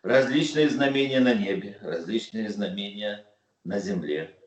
[0.04, 3.26] Различные знамения на небе, различные знамения
[3.64, 4.38] на земле.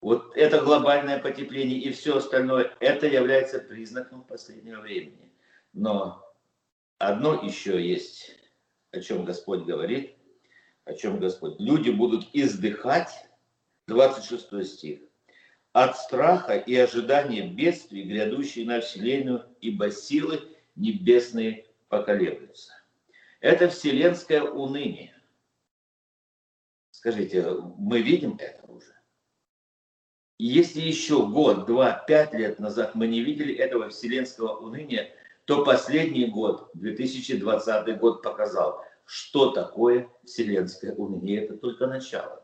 [0.00, 5.32] Вот это глобальное потепление и все остальное, это является признаком последнего времени.
[5.72, 6.24] Но
[6.98, 8.36] одно еще есть,
[8.90, 10.16] о чем Господь говорит,
[10.84, 11.60] о чем Господь.
[11.60, 13.10] Люди будут издыхать,
[13.86, 15.00] 26 стих,
[15.72, 20.40] от страха и ожидания бедствий, грядущей на Вселенную, ибо силы
[20.76, 22.72] небесные поколеблются.
[23.40, 25.14] Это вселенское уныние.
[26.90, 27.44] Скажите,
[27.78, 28.94] мы видим это уже?
[30.38, 35.10] И если еще год, два, пять лет назад мы не видели этого вселенского уныния,
[35.44, 41.44] то последний год, 2020 год показал, что такое вселенское уныние.
[41.44, 42.42] Это только начало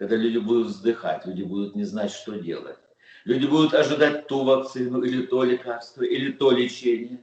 [0.00, 2.78] когда люди будут вздыхать, люди будут не знать, что делать.
[3.26, 7.22] Люди будут ожидать ту вакцину или то лекарство, или то лечение.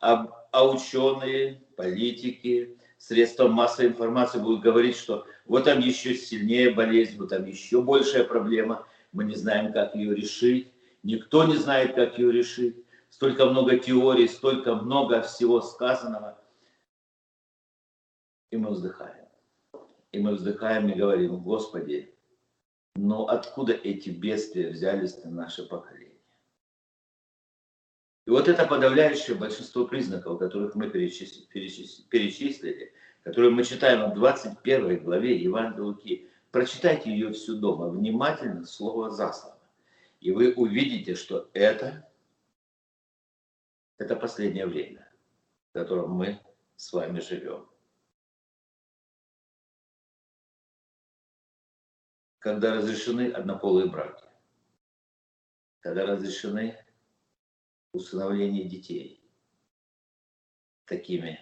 [0.00, 7.18] А, а ученые, политики, средства массовой информации будут говорить, что вот там еще сильнее болезнь,
[7.18, 12.18] вот там еще большая проблема, мы не знаем, как ее решить, никто не знает, как
[12.18, 12.74] ее решить.
[13.10, 16.38] Столько много теорий, столько много всего сказанного.
[18.54, 19.26] И мы вздыхаем.
[20.12, 22.14] И мы вздыхаем и говорим, Господи,
[22.94, 26.20] но откуда эти бедствия взялись на наше поколение?
[28.28, 31.46] И вот это подавляющее большинство признаков, которых мы перечислили,
[32.08, 32.92] перечислили
[33.24, 36.30] которые мы читаем в 21 главе Евангелия Луки.
[36.52, 39.58] Прочитайте ее всю дома, внимательно, слово за слово.
[40.20, 42.08] И вы увидите, что это,
[43.98, 45.10] это последнее время,
[45.70, 46.38] в котором мы
[46.76, 47.66] с вами живем.
[52.44, 54.26] Когда разрешены однополые браки,
[55.80, 56.76] когда разрешены
[57.92, 59.26] усыновление детей
[60.84, 61.40] такими,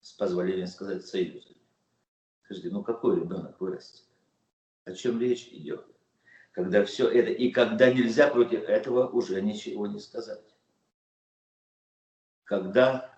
[0.00, 1.62] с позволения сказать, союзами.
[2.42, 4.06] Скажите, ну какой ребенок вырастет?
[4.82, 5.86] О чем речь идет?
[6.50, 10.52] Когда все это, и когда нельзя против этого уже ничего не сказать.
[12.42, 13.16] Когда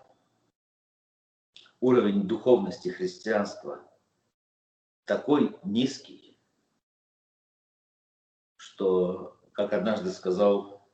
[1.79, 3.83] уровень духовности христианства
[5.05, 6.26] такой низкий,
[8.77, 10.87] что, как однажды сказал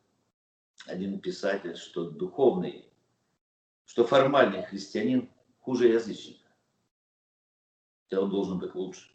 [0.85, 2.89] один писатель, что духовный,
[3.83, 6.47] что формальный христианин хуже язычника.
[8.03, 9.13] Хотя он должен быть лучше.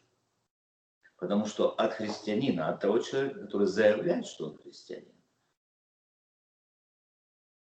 [1.17, 5.15] Потому что от христианина, от того человека, который заявляет, что он христианин,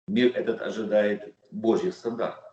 [0.08, 2.50] мир этот ожидает Божьих стандартов.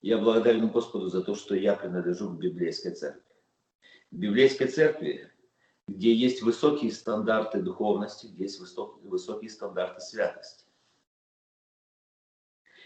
[0.00, 3.22] Я благодарен Господу за то, что я принадлежу к библейской церкви.
[4.10, 5.30] В библейской церкви
[5.90, 10.64] где есть высокие стандарты духовности, где есть высокие стандарты святости.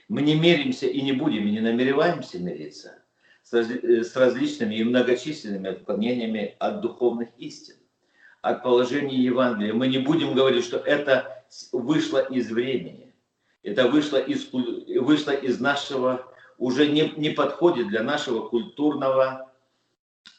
[0.08, 3.02] Мы не меримся и не будем, и не намереваемся мириться
[3.42, 7.76] с э, различными и многочисленными отклонениями от духовных истин,
[8.40, 9.74] от положения Евангелия.
[9.74, 13.14] Мы не будем говорить, что это вышло из времени,
[13.62, 19.53] это вышло из, вышло из нашего, уже не, не подходит для нашего культурного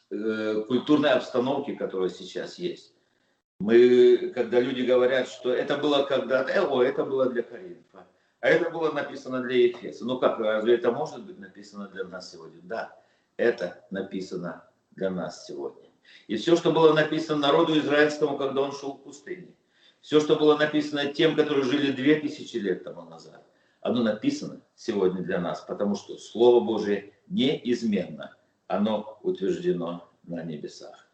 [0.08, 2.94] Э, культурной обстановки, которая сейчас есть.
[3.58, 8.06] Мы, когда люди говорят, что это было когда-то, э, о, это было для Коринфа,
[8.38, 10.04] а это было написано для Ефеса.
[10.04, 12.60] Ну как, разве это может быть написано для нас сегодня?
[12.62, 12.96] Да,
[13.36, 15.90] это написано для нас сегодня.
[16.28, 19.56] И все, что было написано народу израильскому, когда он шел в пустыне,
[20.02, 23.44] все, что было написано тем, которые жили две тысячи лет тому назад,
[23.80, 28.35] оно написано сегодня для нас, потому что Слово Божие неизменно
[28.66, 31.08] оно утверждено на небесах.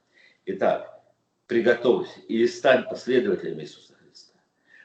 [0.47, 1.03] Итак,
[1.47, 4.39] приготовься и стань последователем Иисуса Христа.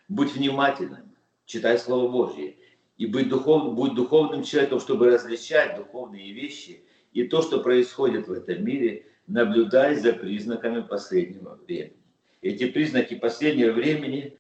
[0.08, 1.16] Будь внимательным,
[1.46, 2.56] читай Слово Божье,
[2.98, 8.32] и будь, духов, будь духовным человеком, чтобы различать духовные вещи и то, что происходит в
[8.32, 11.94] этом мире, наблюдай за признаками последнего времени.
[12.42, 14.38] Эти признаки последнего времени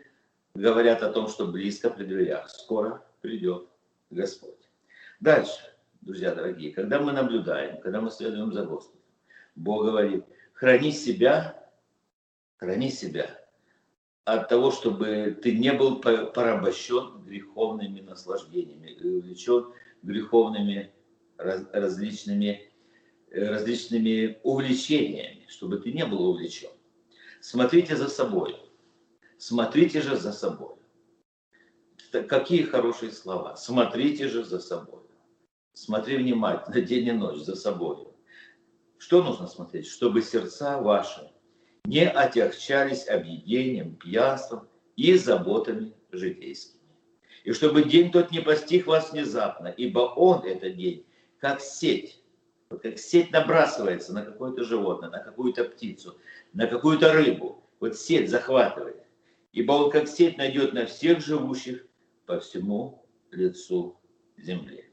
[0.54, 3.68] говорят о том, что близко при дверях, скоро придет
[4.10, 4.56] Господь.
[5.20, 5.77] Дальше
[6.08, 9.03] друзья дорогие, когда мы наблюдаем, когда мы следуем за Господом,
[9.55, 11.70] Бог говорит, храни себя,
[12.55, 13.38] храни себя
[14.24, 20.93] от того, чтобы ты не был порабощен греховными наслаждениями, увлечен греховными
[21.38, 22.72] различными,
[23.30, 26.72] различными увлечениями, чтобы ты не был увлечен.
[27.41, 28.55] Смотрите за собой.
[29.38, 30.76] Смотрите же за собой.
[32.12, 33.58] Какие хорошие слова.
[33.58, 35.07] Смотрите же за собой.
[35.78, 38.08] Смотри внимательно, день и ночь за собой.
[38.98, 39.86] Что нужно смотреть?
[39.86, 41.30] Чтобы сердца ваши
[41.86, 46.82] не отягчались объедением, пьянством и заботами житейскими.
[47.44, 51.06] И чтобы день тот не постиг вас внезапно, ибо он, этот день,
[51.38, 52.24] как сеть,
[52.70, 56.18] как сеть набрасывается на какое-то животное, на какую-то птицу,
[56.54, 57.64] на какую-то рыбу.
[57.80, 59.04] Вот сеть захватывает.
[59.54, 61.86] Ибо он как сеть найдет на всех живущих
[62.26, 64.02] по всему лицу
[64.40, 64.87] земли.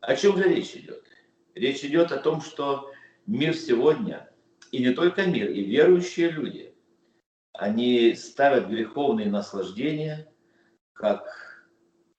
[0.00, 1.04] О чем же речь идет?
[1.54, 2.90] Речь идет о том, что
[3.26, 4.30] мир сегодня
[4.72, 6.74] и не только мир, и верующие люди,
[7.52, 10.32] они ставят греховные наслаждения,
[10.94, 11.24] как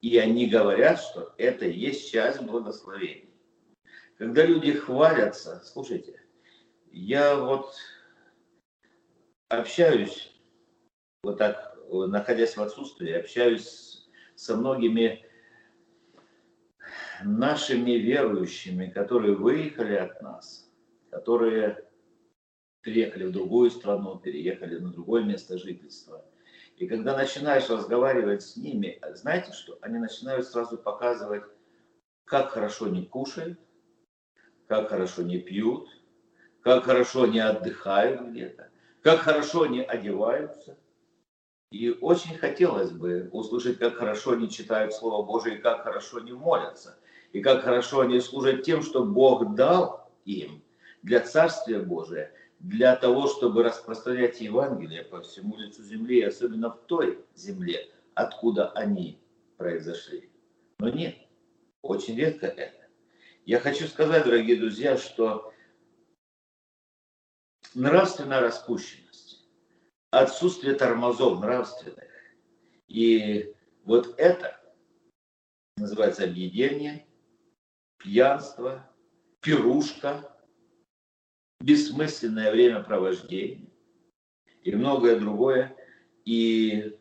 [0.02, 3.30] и они говорят, что это и есть часть благословения.
[4.18, 6.22] Когда люди хвалятся, слушайте,
[6.92, 7.74] я вот
[9.50, 10.32] общаюсь,
[11.24, 15.26] вот так, находясь в отсутствии, общаюсь со многими
[17.24, 20.69] нашими верующими, которые выехали от нас,
[21.09, 21.88] которые
[22.82, 26.26] переехали в другую страну, переехали на другое место жительства.
[26.78, 29.78] И когда начинаешь разговаривать с ними, знаете что?
[29.82, 31.43] Они начинают сразу показывать,
[32.26, 33.59] как хорошо не кушают,
[34.67, 35.89] как хорошо не пьют,
[36.61, 40.78] как хорошо не отдыхают где-то, как хорошо не одеваются.
[41.72, 46.97] И очень хотелось бы услышать, как хорошо они читают Слово Божие, как хорошо они молятся,
[47.34, 50.64] и как хорошо они служат тем, что Бог дал им
[51.02, 56.78] для Царствия Божия– для того, чтобы распространять Евангелие по всему лицу земли, и особенно в
[56.86, 59.20] той земле, откуда они
[59.58, 60.30] произошли.
[60.80, 61.16] Но нет,
[61.82, 62.88] очень редко это.
[63.46, 65.52] Я хочу сказать, дорогие друзья, что
[67.74, 69.44] нравственная распущенность,
[70.12, 72.10] отсутствие тормозов нравственных,
[72.88, 73.56] и
[73.86, 74.62] вот это
[75.78, 77.08] называется объедение,
[78.04, 78.89] пьянство,
[79.41, 80.28] пирушка–
[81.62, 83.70] бессмысленное времяпровождение
[84.64, 85.76] и многое другое.
[86.26, 86.97] И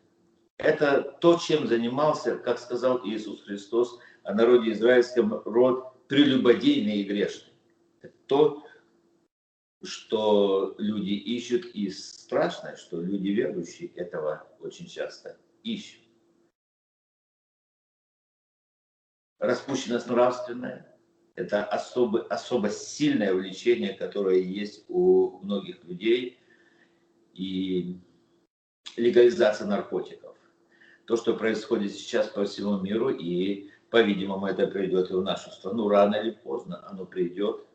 [0.57, 7.53] это то, чем занимался, как сказал Иисус Христос о народе израильском, род прелюбодейный и грешный.
[8.01, 8.65] Это то,
[9.83, 16.01] что люди ищут, и страшное, что люди верующие этого очень часто ищут.
[19.39, 20.90] Распущенность нравственная,
[21.35, 26.37] это особо, особо сильное влечение, которое есть у многих людей.
[27.33, 27.99] И
[28.97, 30.35] легализация наркотиков.
[31.05, 35.87] То, что происходит сейчас по всему миру, и, по-видимому, это придет и в нашу страну,
[35.87, 37.65] рано или поздно оно придет.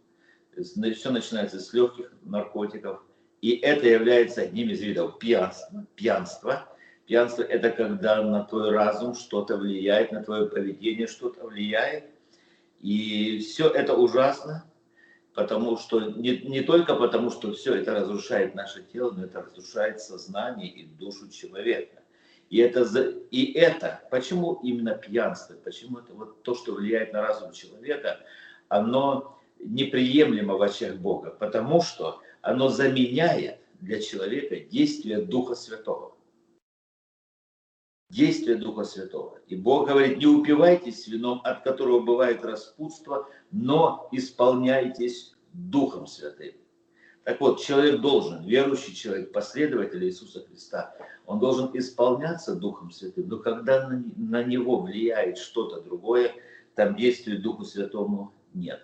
[0.58, 3.02] Все начинается с легких наркотиков.
[3.42, 5.86] И это является одним из видов пьянства.
[5.96, 6.68] Пьянство,
[7.06, 12.10] пьянство– это когда на твой разум что-то влияет, на твое поведение что-то влияет–
[12.80, 14.64] и все это ужасно,
[15.34, 20.00] потому что не, не только потому, что все это разрушает наше тело, но это разрушает
[20.00, 22.02] сознание и душу человека.
[22.48, 22.82] И это,
[23.30, 28.20] и это, почему именно пьянство, почему это вот то, что влияет на разум человека,
[28.68, 36.15] оно неприемлемо в очах Бога, потому что оно заменяет для человека действие Духа Святого
[38.10, 39.40] действие Духа Святого.
[39.46, 46.54] И Бог говорит, не упивайтесь вином, от которого бывает распутство, но исполняйтесь Духом Святым.
[47.24, 50.94] Так вот, человек должен, верующий человек, последователь Иисуса Христа,
[51.26, 56.32] он должен исполняться Духом Святым, но когда на, него влияет что-то другое,
[56.76, 58.80] там действия Духу Святому нет.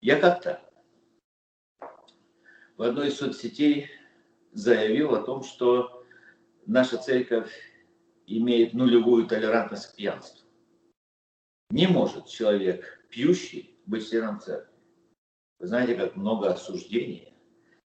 [0.00, 0.62] Я как-то
[2.76, 3.88] в одной из соцсетей
[4.52, 5.99] заявил о том, что
[6.66, 7.50] наша церковь
[8.26, 10.46] имеет нулевую толерантность к пьянству.
[11.70, 14.72] Не может человек пьющий быть членом церкви.
[15.58, 17.32] Вы знаете, как много осуждения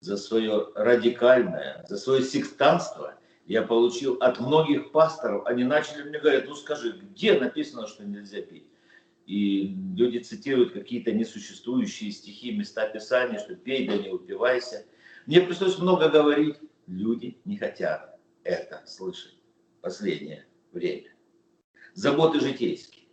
[0.00, 5.46] за свое радикальное, за свое сектантство я получил от многих пасторов.
[5.46, 8.66] Они начали мне говорить, ну скажи, где написано, что нельзя пить?
[9.26, 14.86] И люди цитируют какие-то несуществующие стихи, места Писания, что пей, да не упивайся.
[15.26, 16.56] Мне пришлось много говорить,
[16.86, 18.09] люди не хотят
[18.44, 19.34] это слышать
[19.80, 21.10] последнее время.
[21.94, 23.06] Заботы житейские.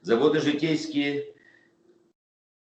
[0.00, 1.34] Заботы житейские,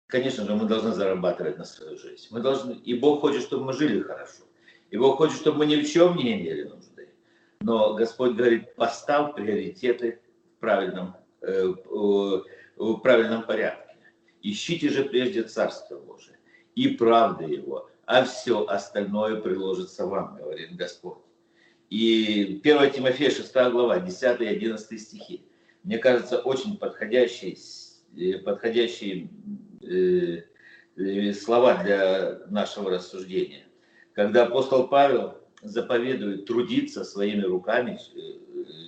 [0.06, 2.26] конечно же, мы должны зарабатывать на свою жизнь.
[2.30, 4.44] Мы должны, и Бог хочет, чтобы мы жили хорошо.
[4.90, 7.14] И Бог хочет, чтобы мы ни в чем не имели нужды.
[7.60, 10.20] Но Господь говорит, поставь приоритеты
[10.56, 13.96] в правильном, э, в правильном порядке.
[14.40, 16.38] Ищите же прежде Царство Божие
[16.74, 21.18] и правды Его, а все остальное приложится вам, говорит Господь.
[21.90, 25.44] И 1 Тимофея 6 глава, 10 и 11 стихи.
[25.84, 27.56] Мне кажется, очень подходящие,
[28.16, 29.30] э, подходящие
[29.82, 30.42] э,
[30.96, 33.64] э, слова для нашего рассуждения.
[34.12, 37.98] Когда апостол Павел заповедует трудиться своими руками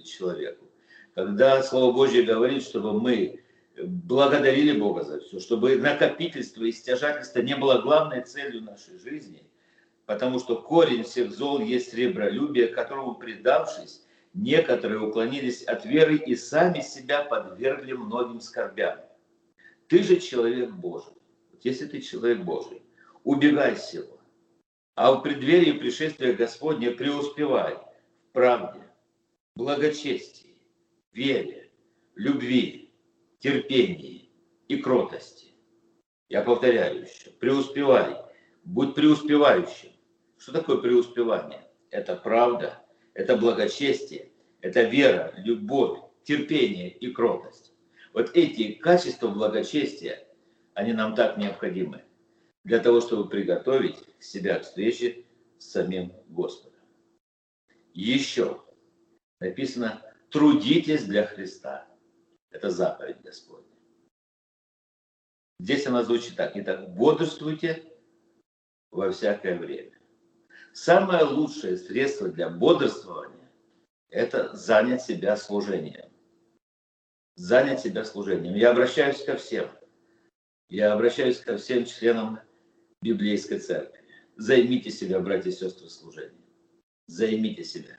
[0.04, 0.66] человеку,
[1.14, 3.40] когда Слово Божье говорит, чтобы мы
[3.82, 9.42] благодарили Бога за все, чтобы накопительство и стяжательство не было главной целью нашей жизни,
[10.10, 14.04] потому что корень всех зол есть сребролюбие, которому предавшись,
[14.34, 18.98] некоторые уклонились от веры и сами себя подвергли многим скорбям.
[19.86, 21.12] Ты же человек Божий.
[21.62, 22.82] Если ты человек Божий,
[23.22, 24.18] убегай сего.
[24.96, 28.82] А в преддверии пришествия Господня преуспевай в правде,
[29.54, 30.58] благочестии,
[31.12, 31.70] вере,
[32.16, 32.92] любви,
[33.38, 34.28] терпении
[34.66, 35.54] и кротости.
[36.28, 38.16] Я повторяю еще, преуспевай,
[38.64, 39.89] будь преуспевающим
[40.40, 41.70] что такое преуспевание?
[41.90, 42.82] Это правда,
[43.12, 44.32] это благочестие,
[44.62, 47.74] это вера, любовь, терпение и кротость.
[48.14, 50.26] Вот эти качества благочестия,
[50.72, 52.04] они нам так необходимы
[52.64, 55.26] для того, чтобы приготовить себя к встрече
[55.58, 56.80] с самим Господом.
[57.92, 58.62] Еще
[59.40, 61.86] написано «трудитесь для Христа».
[62.50, 63.66] Это заповедь Господня.
[65.58, 66.52] Здесь она звучит так.
[66.54, 67.84] Итак, бодрствуйте
[68.90, 69.99] во всякое время.
[70.72, 73.50] Самое лучшее средство для бодрствования–
[74.10, 76.10] это занять себя служением.
[77.34, 78.54] Занять себя служением.
[78.54, 79.68] Я обращаюсь ко всем.
[80.68, 82.38] Я обращаюсь ко всем членам
[83.02, 84.00] библейской церкви.
[84.36, 86.44] Займите себя, братья и сестры, служением.
[87.06, 87.96] Займите себя.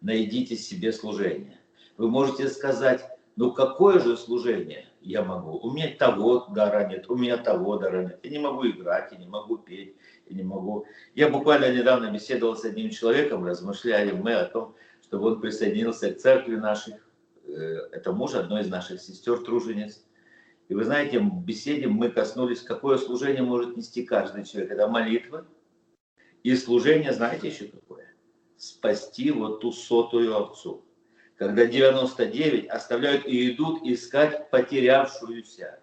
[0.00, 1.60] Найдите себе служение.
[1.96, 3.04] Вы можете сказать,
[3.36, 5.58] ну какое же служение я могу?
[5.58, 8.20] У меня того дара нет, у меня того дара нет.
[8.22, 9.96] Я не могу играть, я не могу петь,
[10.28, 10.86] не могу.
[11.14, 16.18] Я буквально недавно беседовал с одним человеком, размышляли мы о том, чтобы он присоединился к
[16.18, 16.94] церкви нашей.
[17.46, 20.04] Э, это муж одной из наших сестер, тружениц.
[20.68, 24.72] И вы знаете, в беседе мы коснулись, какое служение может нести каждый человек.
[24.72, 25.46] Это молитва.
[26.42, 28.14] И служение, знаете еще какое?
[28.56, 30.84] Спасти вот ту сотую овцу.
[31.36, 35.80] Когда 99 оставляют и идут искать потерявшуюся.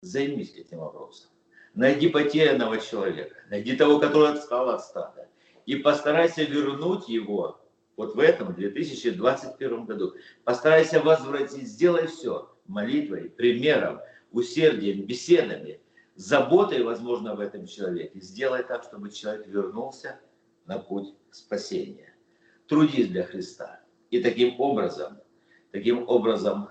[0.00, 1.30] Займись этим вопросом.
[1.74, 5.28] Найди потерянного человека, найди того, который отстал от стада,
[5.66, 7.60] и постарайся вернуть его
[7.96, 10.14] вот в этом 2021 году.
[10.44, 14.00] Постарайся возвратить, сделай все молитвой, примером,
[14.30, 15.80] усердием, беседами,
[16.14, 18.20] заботой, возможно, в этом человеке.
[18.20, 20.20] Сделай так, чтобы человек вернулся
[20.66, 22.14] на путь спасения.
[22.68, 23.80] Трудись для Христа.
[24.10, 25.18] И таким образом,
[25.72, 26.68] таким образом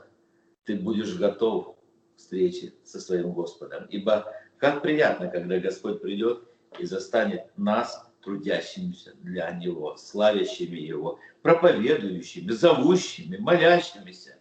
[0.65, 1.75] ты будешь готов
[2.15, 3.85] к встрече со своим Господом.
[3.89, 4.33] Ибо
[4.63, 6.47] как приятно, когда Господь придет
[6.79, 14.37] и застанет нас, трудящимися для Него, славящими Его, проповедующими, зовущими, молящимися,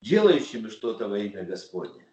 [0.00, 2.06] делающими что-то во имя Господне.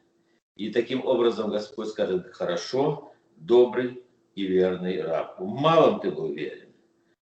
[0.57, 4.03] И таким образом Господь скажет, хорошо, добрый
[4.35, 5.39] и верный раб.
[5.39, 6.73] В малом ты был верен,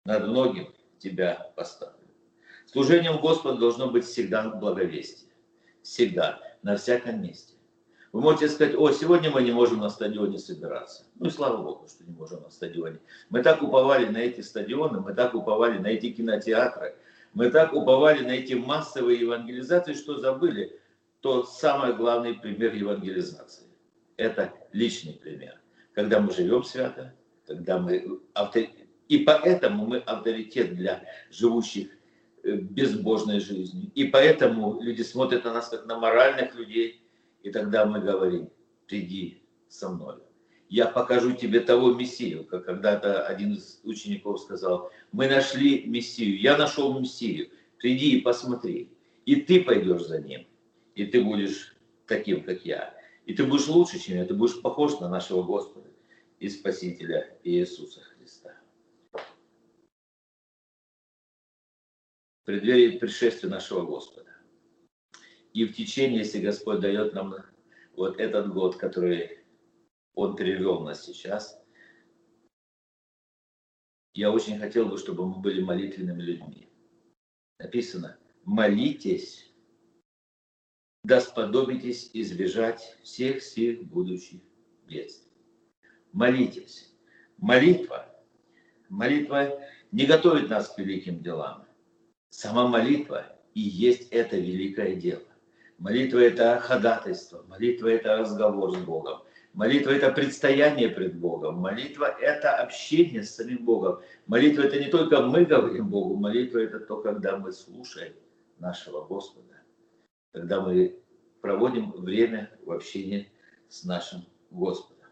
[0.05, 2.07] над многим тебя поставлю.
[2.67, 5.33] Служением Господа должно быть всегда благовестие.
[5.83, 7.58] Всегда, на всяком месте.
[8.11, 11.05] Вы можете сказать, о, сегодня мы не можем на стадионе собираться.
[11.19, 12.99] Ну и слава Богу, что не можем на стадионе.
[13.29, 16.95] Мы так уповали на эти стадионы, мы так уповали на эти кинотеатры,
[17.33, 20.79] мы так уповали на эти массовые евангелизации, что забыли
[21.21, 23.67] то самый главный пример евангелизации.
[24.17, 25.59] Это личный пример.
[25.93, 27.13] Когда мы живем свято,
[27.45, 31.89] когда мы авторитет, и поэтому мы авторитет для живущих
[32.43, 33.91] э, безбожной жизнью.
[33.93, 37.03] И поэтому люди смотрят на нас как на моральных людей–
[37.43, 38.49] и тогда мы говорим,
[38.87, 40.17] приди со мной.
[40.69, 46.57] Я покажу тебе того Мессию, как когда-то один из учеников сказал, мы нашли Мессию, я
[46.57, 48.91] нашел Мессию, приди и посмотри.
[49.25, 50.47] И ты пойдешь за ним,
[50.95, 51.75] и ты будешь
[52.05, 52.95] таким, как я.
[53.25, 55.89] И ты будешь лучше, чем я, ты будешь похож на нашего Господа
[56.39, 58.55] и Спасителя Иисуса Христа.
[62.41, 64.29] В преддверии пришествия нашего Господа.
[65.53, 67.35] И в течение, если Господь дает нам
[67.95, 69.39] вот этот год, который
[70.13, 71.61] Он перевел нас сейчас,
[74.13, 76.69] я очень хотел бы, чтобы мы были молитвенными людьми.
[77.59, 79.51] Написано, молитесь,
[81.03, 84.41] да сподобитесь избежать всех всех будущих
[84.87, 85.31] бедствий.
[86.11, 86.93] Молитесь.
[87.37, 88.09] Молитва,
[88.89, 91.65] Молитва не готовит нас к великим делам.
[92.29, 95.28] Сама молитва и есть это великое дело.
[95.79, 99.21] Молитва– это ходатайство, молитва– это разговор с Богом,
[99.53, 104.01] молитва– это предстояние пред Богом, молитва– это общение с самим Богом.
[104.27, 108.13] Молитва– это не только мы говорим Богу, молитва– это то, когда мы слушаем
[108.57, 109.55] нашего Господа,
[110.33, 110.99] когда мы
[111.39, 113.31] проводим время в общении
[113.69, 115.07] с нашим Господом.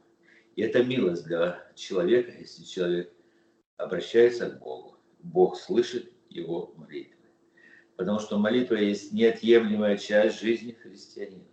[0.57, 3.13] И это милость для человека, если человек
[3.77, 4.97] обращается к Богу.
[5.19, 7.16] Бог слышит его молитвы
[7.97, 11.43] потому что молитва есть неотъемлемая часть жизни христианина.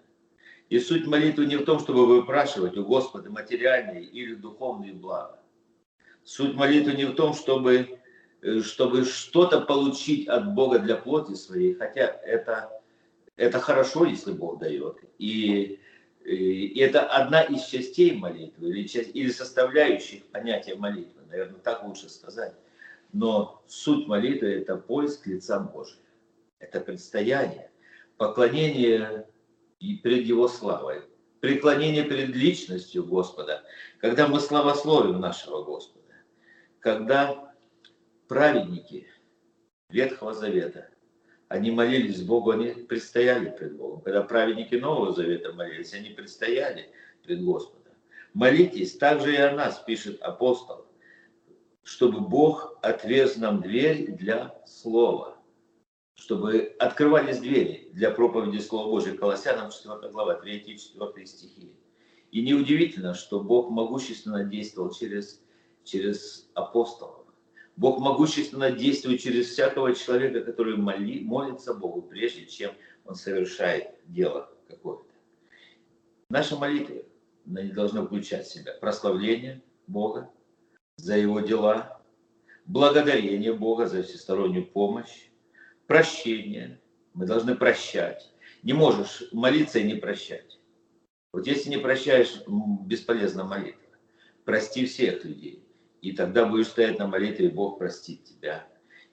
[0.68, 5.38] И суть молитвы не в том, чтобы выпрашивать у Господа материальные или духовные блага.
[6.22, 7.98] Суть молитвы не в том, чтобы,
[8.42, 12.70] э, чтобы что-то получить от Бога для плоти своей, хотя это,
[13.36, 14.98] это хорошо, если Бог дает.
[15.18, 15.78] И,
[16.24, 22.08] и это одна из частей молитвы или, часть, или составляющих понятия молитвы, наверное, так лучше
[22.08, 22.54] сказать.
[23.12, 26.03] Но суть молитвы– это поиск лица Божия
[26.64, 27.70] это предстояние,
[28.16, 29.26] поклонение
[29.78, 31.02] перед Его славой,
[31.40, 33.62] преклонение перед личностью Господа,
[34.00, 36.14] когда мы славословим нашего Господа,
[36.80, 37.54] когда
[38.28, 39.06] праведники
[39.90, 40.88] Ветхого Завета,
[41.48, 44.00] они молились Богу, они предстояли пред Богом.
[44.00, 46.90] Когда праведники Нового Завета молились, они предстояли
[47.22, 47.92] пред Господом.
[48.32, 50.86] Молитесь, также и о нас, пишет апостол,
[51.82, 55.33] чтобы Бог отвез нам дверь для слова
[56.14, 59.16] чтобы открывались двери для проповеди Слова Божьего.
[59.16, 61.72] Колоссянам 4 глава, 3 и 4 стихи.
[62.30, 65.42] И неудивительно, что Бог могущественно действовал через,
[65.84, 67.26] через апостолов.
[67.76, 72.72] Бог могущественно действует через всякого человека, который моли, молится Богу, прежде чем
[73.04, 75.04] он совершает дело какое-то.
[76.30, 77.02] Наша молитва
[77.44, 80.30] не должна включать в себя прославление Бога
[80.96, 82.00] за Его дела,
[82.66, 85.30] благодарение Бога за всестороннюю помощь,
[85.86, 86.80] прощение.
[87.12, 88.32] Мы должны прощать.
[88.62, 90.58] Не можешь молиться и не прощать.
[91.32, 93.80] Вот если не прощаешь, бесполезна молитва.
[94.44, 95.64] Прости всех людей.
[96.00, 98.66] И тогда будешь стоять на молитве, и Бог простит тебя.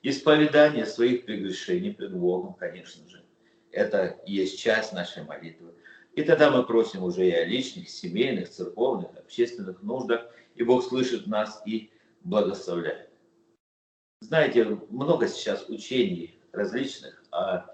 [0.04, 3.24] Исповедание своих прегрешений пред Богом, конечно же.
[3.72, 5.74] Это есть часть нашей молитвы.
[6.16, 10.26] И тогда мы просим уже и о личных, семейных, церковных, общественных нуждах.
[10.56, 11.92] И Бог слышит нас и
[12.24, 13.10] благословляет.
[14.20, 17.66] Знаете, много сейчас учений различных, а,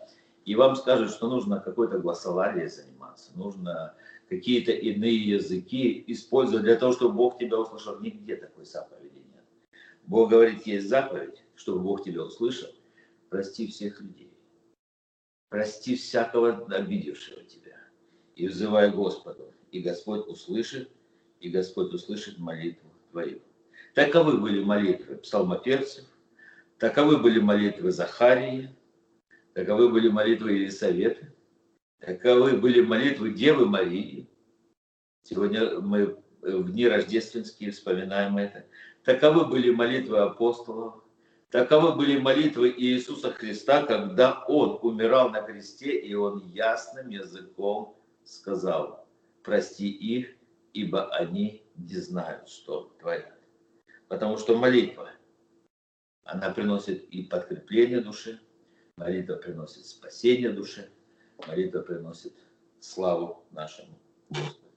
[0.46, 3.96] и вам скажут, что нужно какой-то гласоларией заниматься, нужно
[4.30, 8.00] какие-то иные языки использовать для того, чтобы Бог тебя услышал.
[8.00, 9.44] Нигде такой заповеди нет.
[10.06, 12.70] Бог говорит, есть заповедь, чтобы Бог тебя услышал.
[13.30, 14.32] Прости всех людей.
[15.50, 17.78] Прости всякого обидевшего тебя.
[18.36, 19.54] И взывай Господу.
[19.72, 20.90] И Господь услышит,
[21.40, 23.42] и Господь услышит молитву твою.
[23.94, 26.06] Таковы были молитвы псалмоперцев,
[26.80, 28.70] Таковы были молитвы Захарии,
[29.54, 31.34] таковы были молитвы Елисаветы,
[32.00, 34.30] таковы были молитвы Девы Марии.
[35.24, 38.68] Сегодня мы в дни рождественские вспоминаем это.
[39.04, 41.04] Таковы были молитвы апостолов,
[41.50, 49.08] таковы были молитвы Иисуса Христа, когда Он умирал на кресте, и Он ясным языком сказал,
[49.44, 50.36] прости их,
[50.74, 53.34] ибо они не знают, что творят.
[54.08, 55.10] Потому что молитва
[56.28, 58.40] она приносит и подкрепление души,
[58.98, 60.90] молитва приносит спасение души,
[61.48, 62.34] молитва приносит
[62.80, 63.98] славу нашему
[64.30, 64.68] Господу.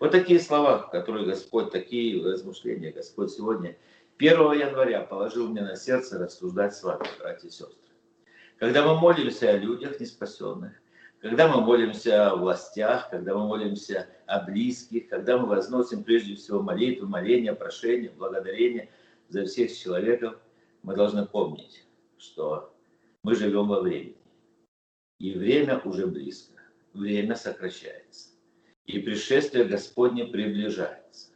[0.00, 3.76] Вот такие слова, которые Господь, такие размышления Господь сегодня
[4.18, 7.76] 1 января положил мне на сердце рассуждать с вами, братья и сестры.
[8.58, 10.72] Когда мы молимся о людях неспасенных,
[11.20, 16.62] когда мы молимся о властях, когда мы молимся о близких, когда мы возносим прежде всего
[16.62, 18.88] молитву, моление, прошение, благодарение
[19.28, 20.40] за всех человеков–
[20.88, 21.84] мы должны помнить,
[22.16, 22.74] что
[23.22, 24.16] мы живем во времени.
[25.18, 26.62] И время уже близко.
[26.94, 28.30] Время сокращается.
[28.86, 31.32] И пришествие Господне приближается.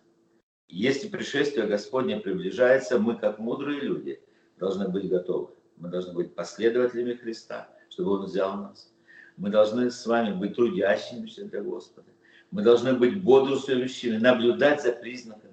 [0.68, 4.22] Если пришествие Господне приближается, мы, как мудрые люди,
[4.56, 5.50] должны быть готовы.
[5.76, 8.90] Мы должны быть последователями Христа, чтобы Он взял нас.
[9.36, 12.08] Мы должны с вами быть трудящимися для Господа.
[12.52, 15.51] Мы должны быть бодрствующими, наблюдать за признаками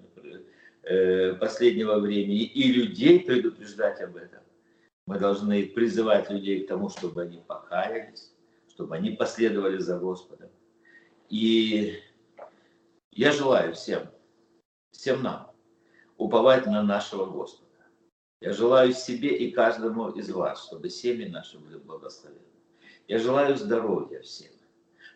[0.83, 4.39] Э, последнего времени и людей предупреждать об этом.
[5.05, 8.33] Мы должны призывать людей к тому, чтобы они покаялись,
[8.69, 10.49] чтобы они последовали за Господом.
[11.27, 11.99] И
[13.11, 14.09] я желаю всем,
[14.91, 15.51] всем нам
[16.17, 17.67] уповать на нашего Господа.
[18.39, 22.39] Я желаю себе и каждому из вас, чтобы семьи наши были благословены.
[23.07, 24.53] Я желаю здоровья всем.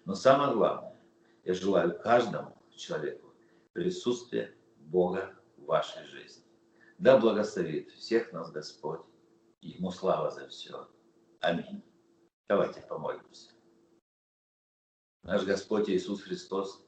[0.03, 0.99] Но самое главное,
[1.45, 3.33] я желаю каждому человеку
[3.71, 5.33] присутствия Бога
[5.65, 6.43] вашей жизни.
[6.97, 9.01] Да благословит всех нас Господь.
[9.61, 10.89] Ему слава за все.
[11.41, 11.83] Аминь.
[12.47, 13.51] Давайте помолимся.
[15.23, 16.85] Наш Господь Иисус Христос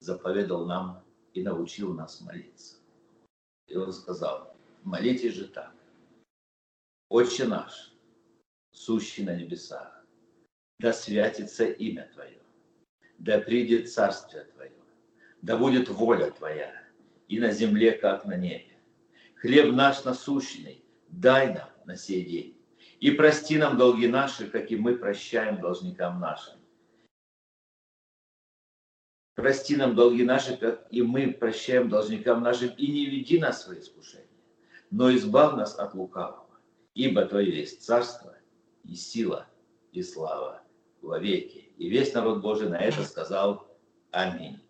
[0.00, 2.76] заповедал нам и научил нас молиться.
[3.66, 5.74] И Он сказал, молитесь же так.
[7.08, 7.92] Отче наш,
[8.70, 10.04] сущий на небесах,
[10.78, 12.42] да святится имя Твое,
[13.18, 14.72] да придет царствие Твое,
[15.42, 16.87] да будет воля Твоя
[17.28, 18.78] и на земле, как на небе.
[19.36, 22.56] Хлеб наш насущный дай нам на сей день.
[23.00, 26.54] И прости нам долги наши, как и мы прощаем должникам нашим.
[29.34, 33.64] Прости нам долги наши, как и мы прощаем должникам нашим, и не веди нас в
[33.66, 34.26] свои искушения,
[34.90, 36.58] но избавь нас от лукавого,
[36.94, 38.36] ибо Твое есть царство
[38.82, 39.46] и сила
[39.92, 40.62] и слава
[41.02, 41.72] во веки.
[41.78, 43.68] И весь народ Божий на это сказал
[44.10, 44.60] Аминь.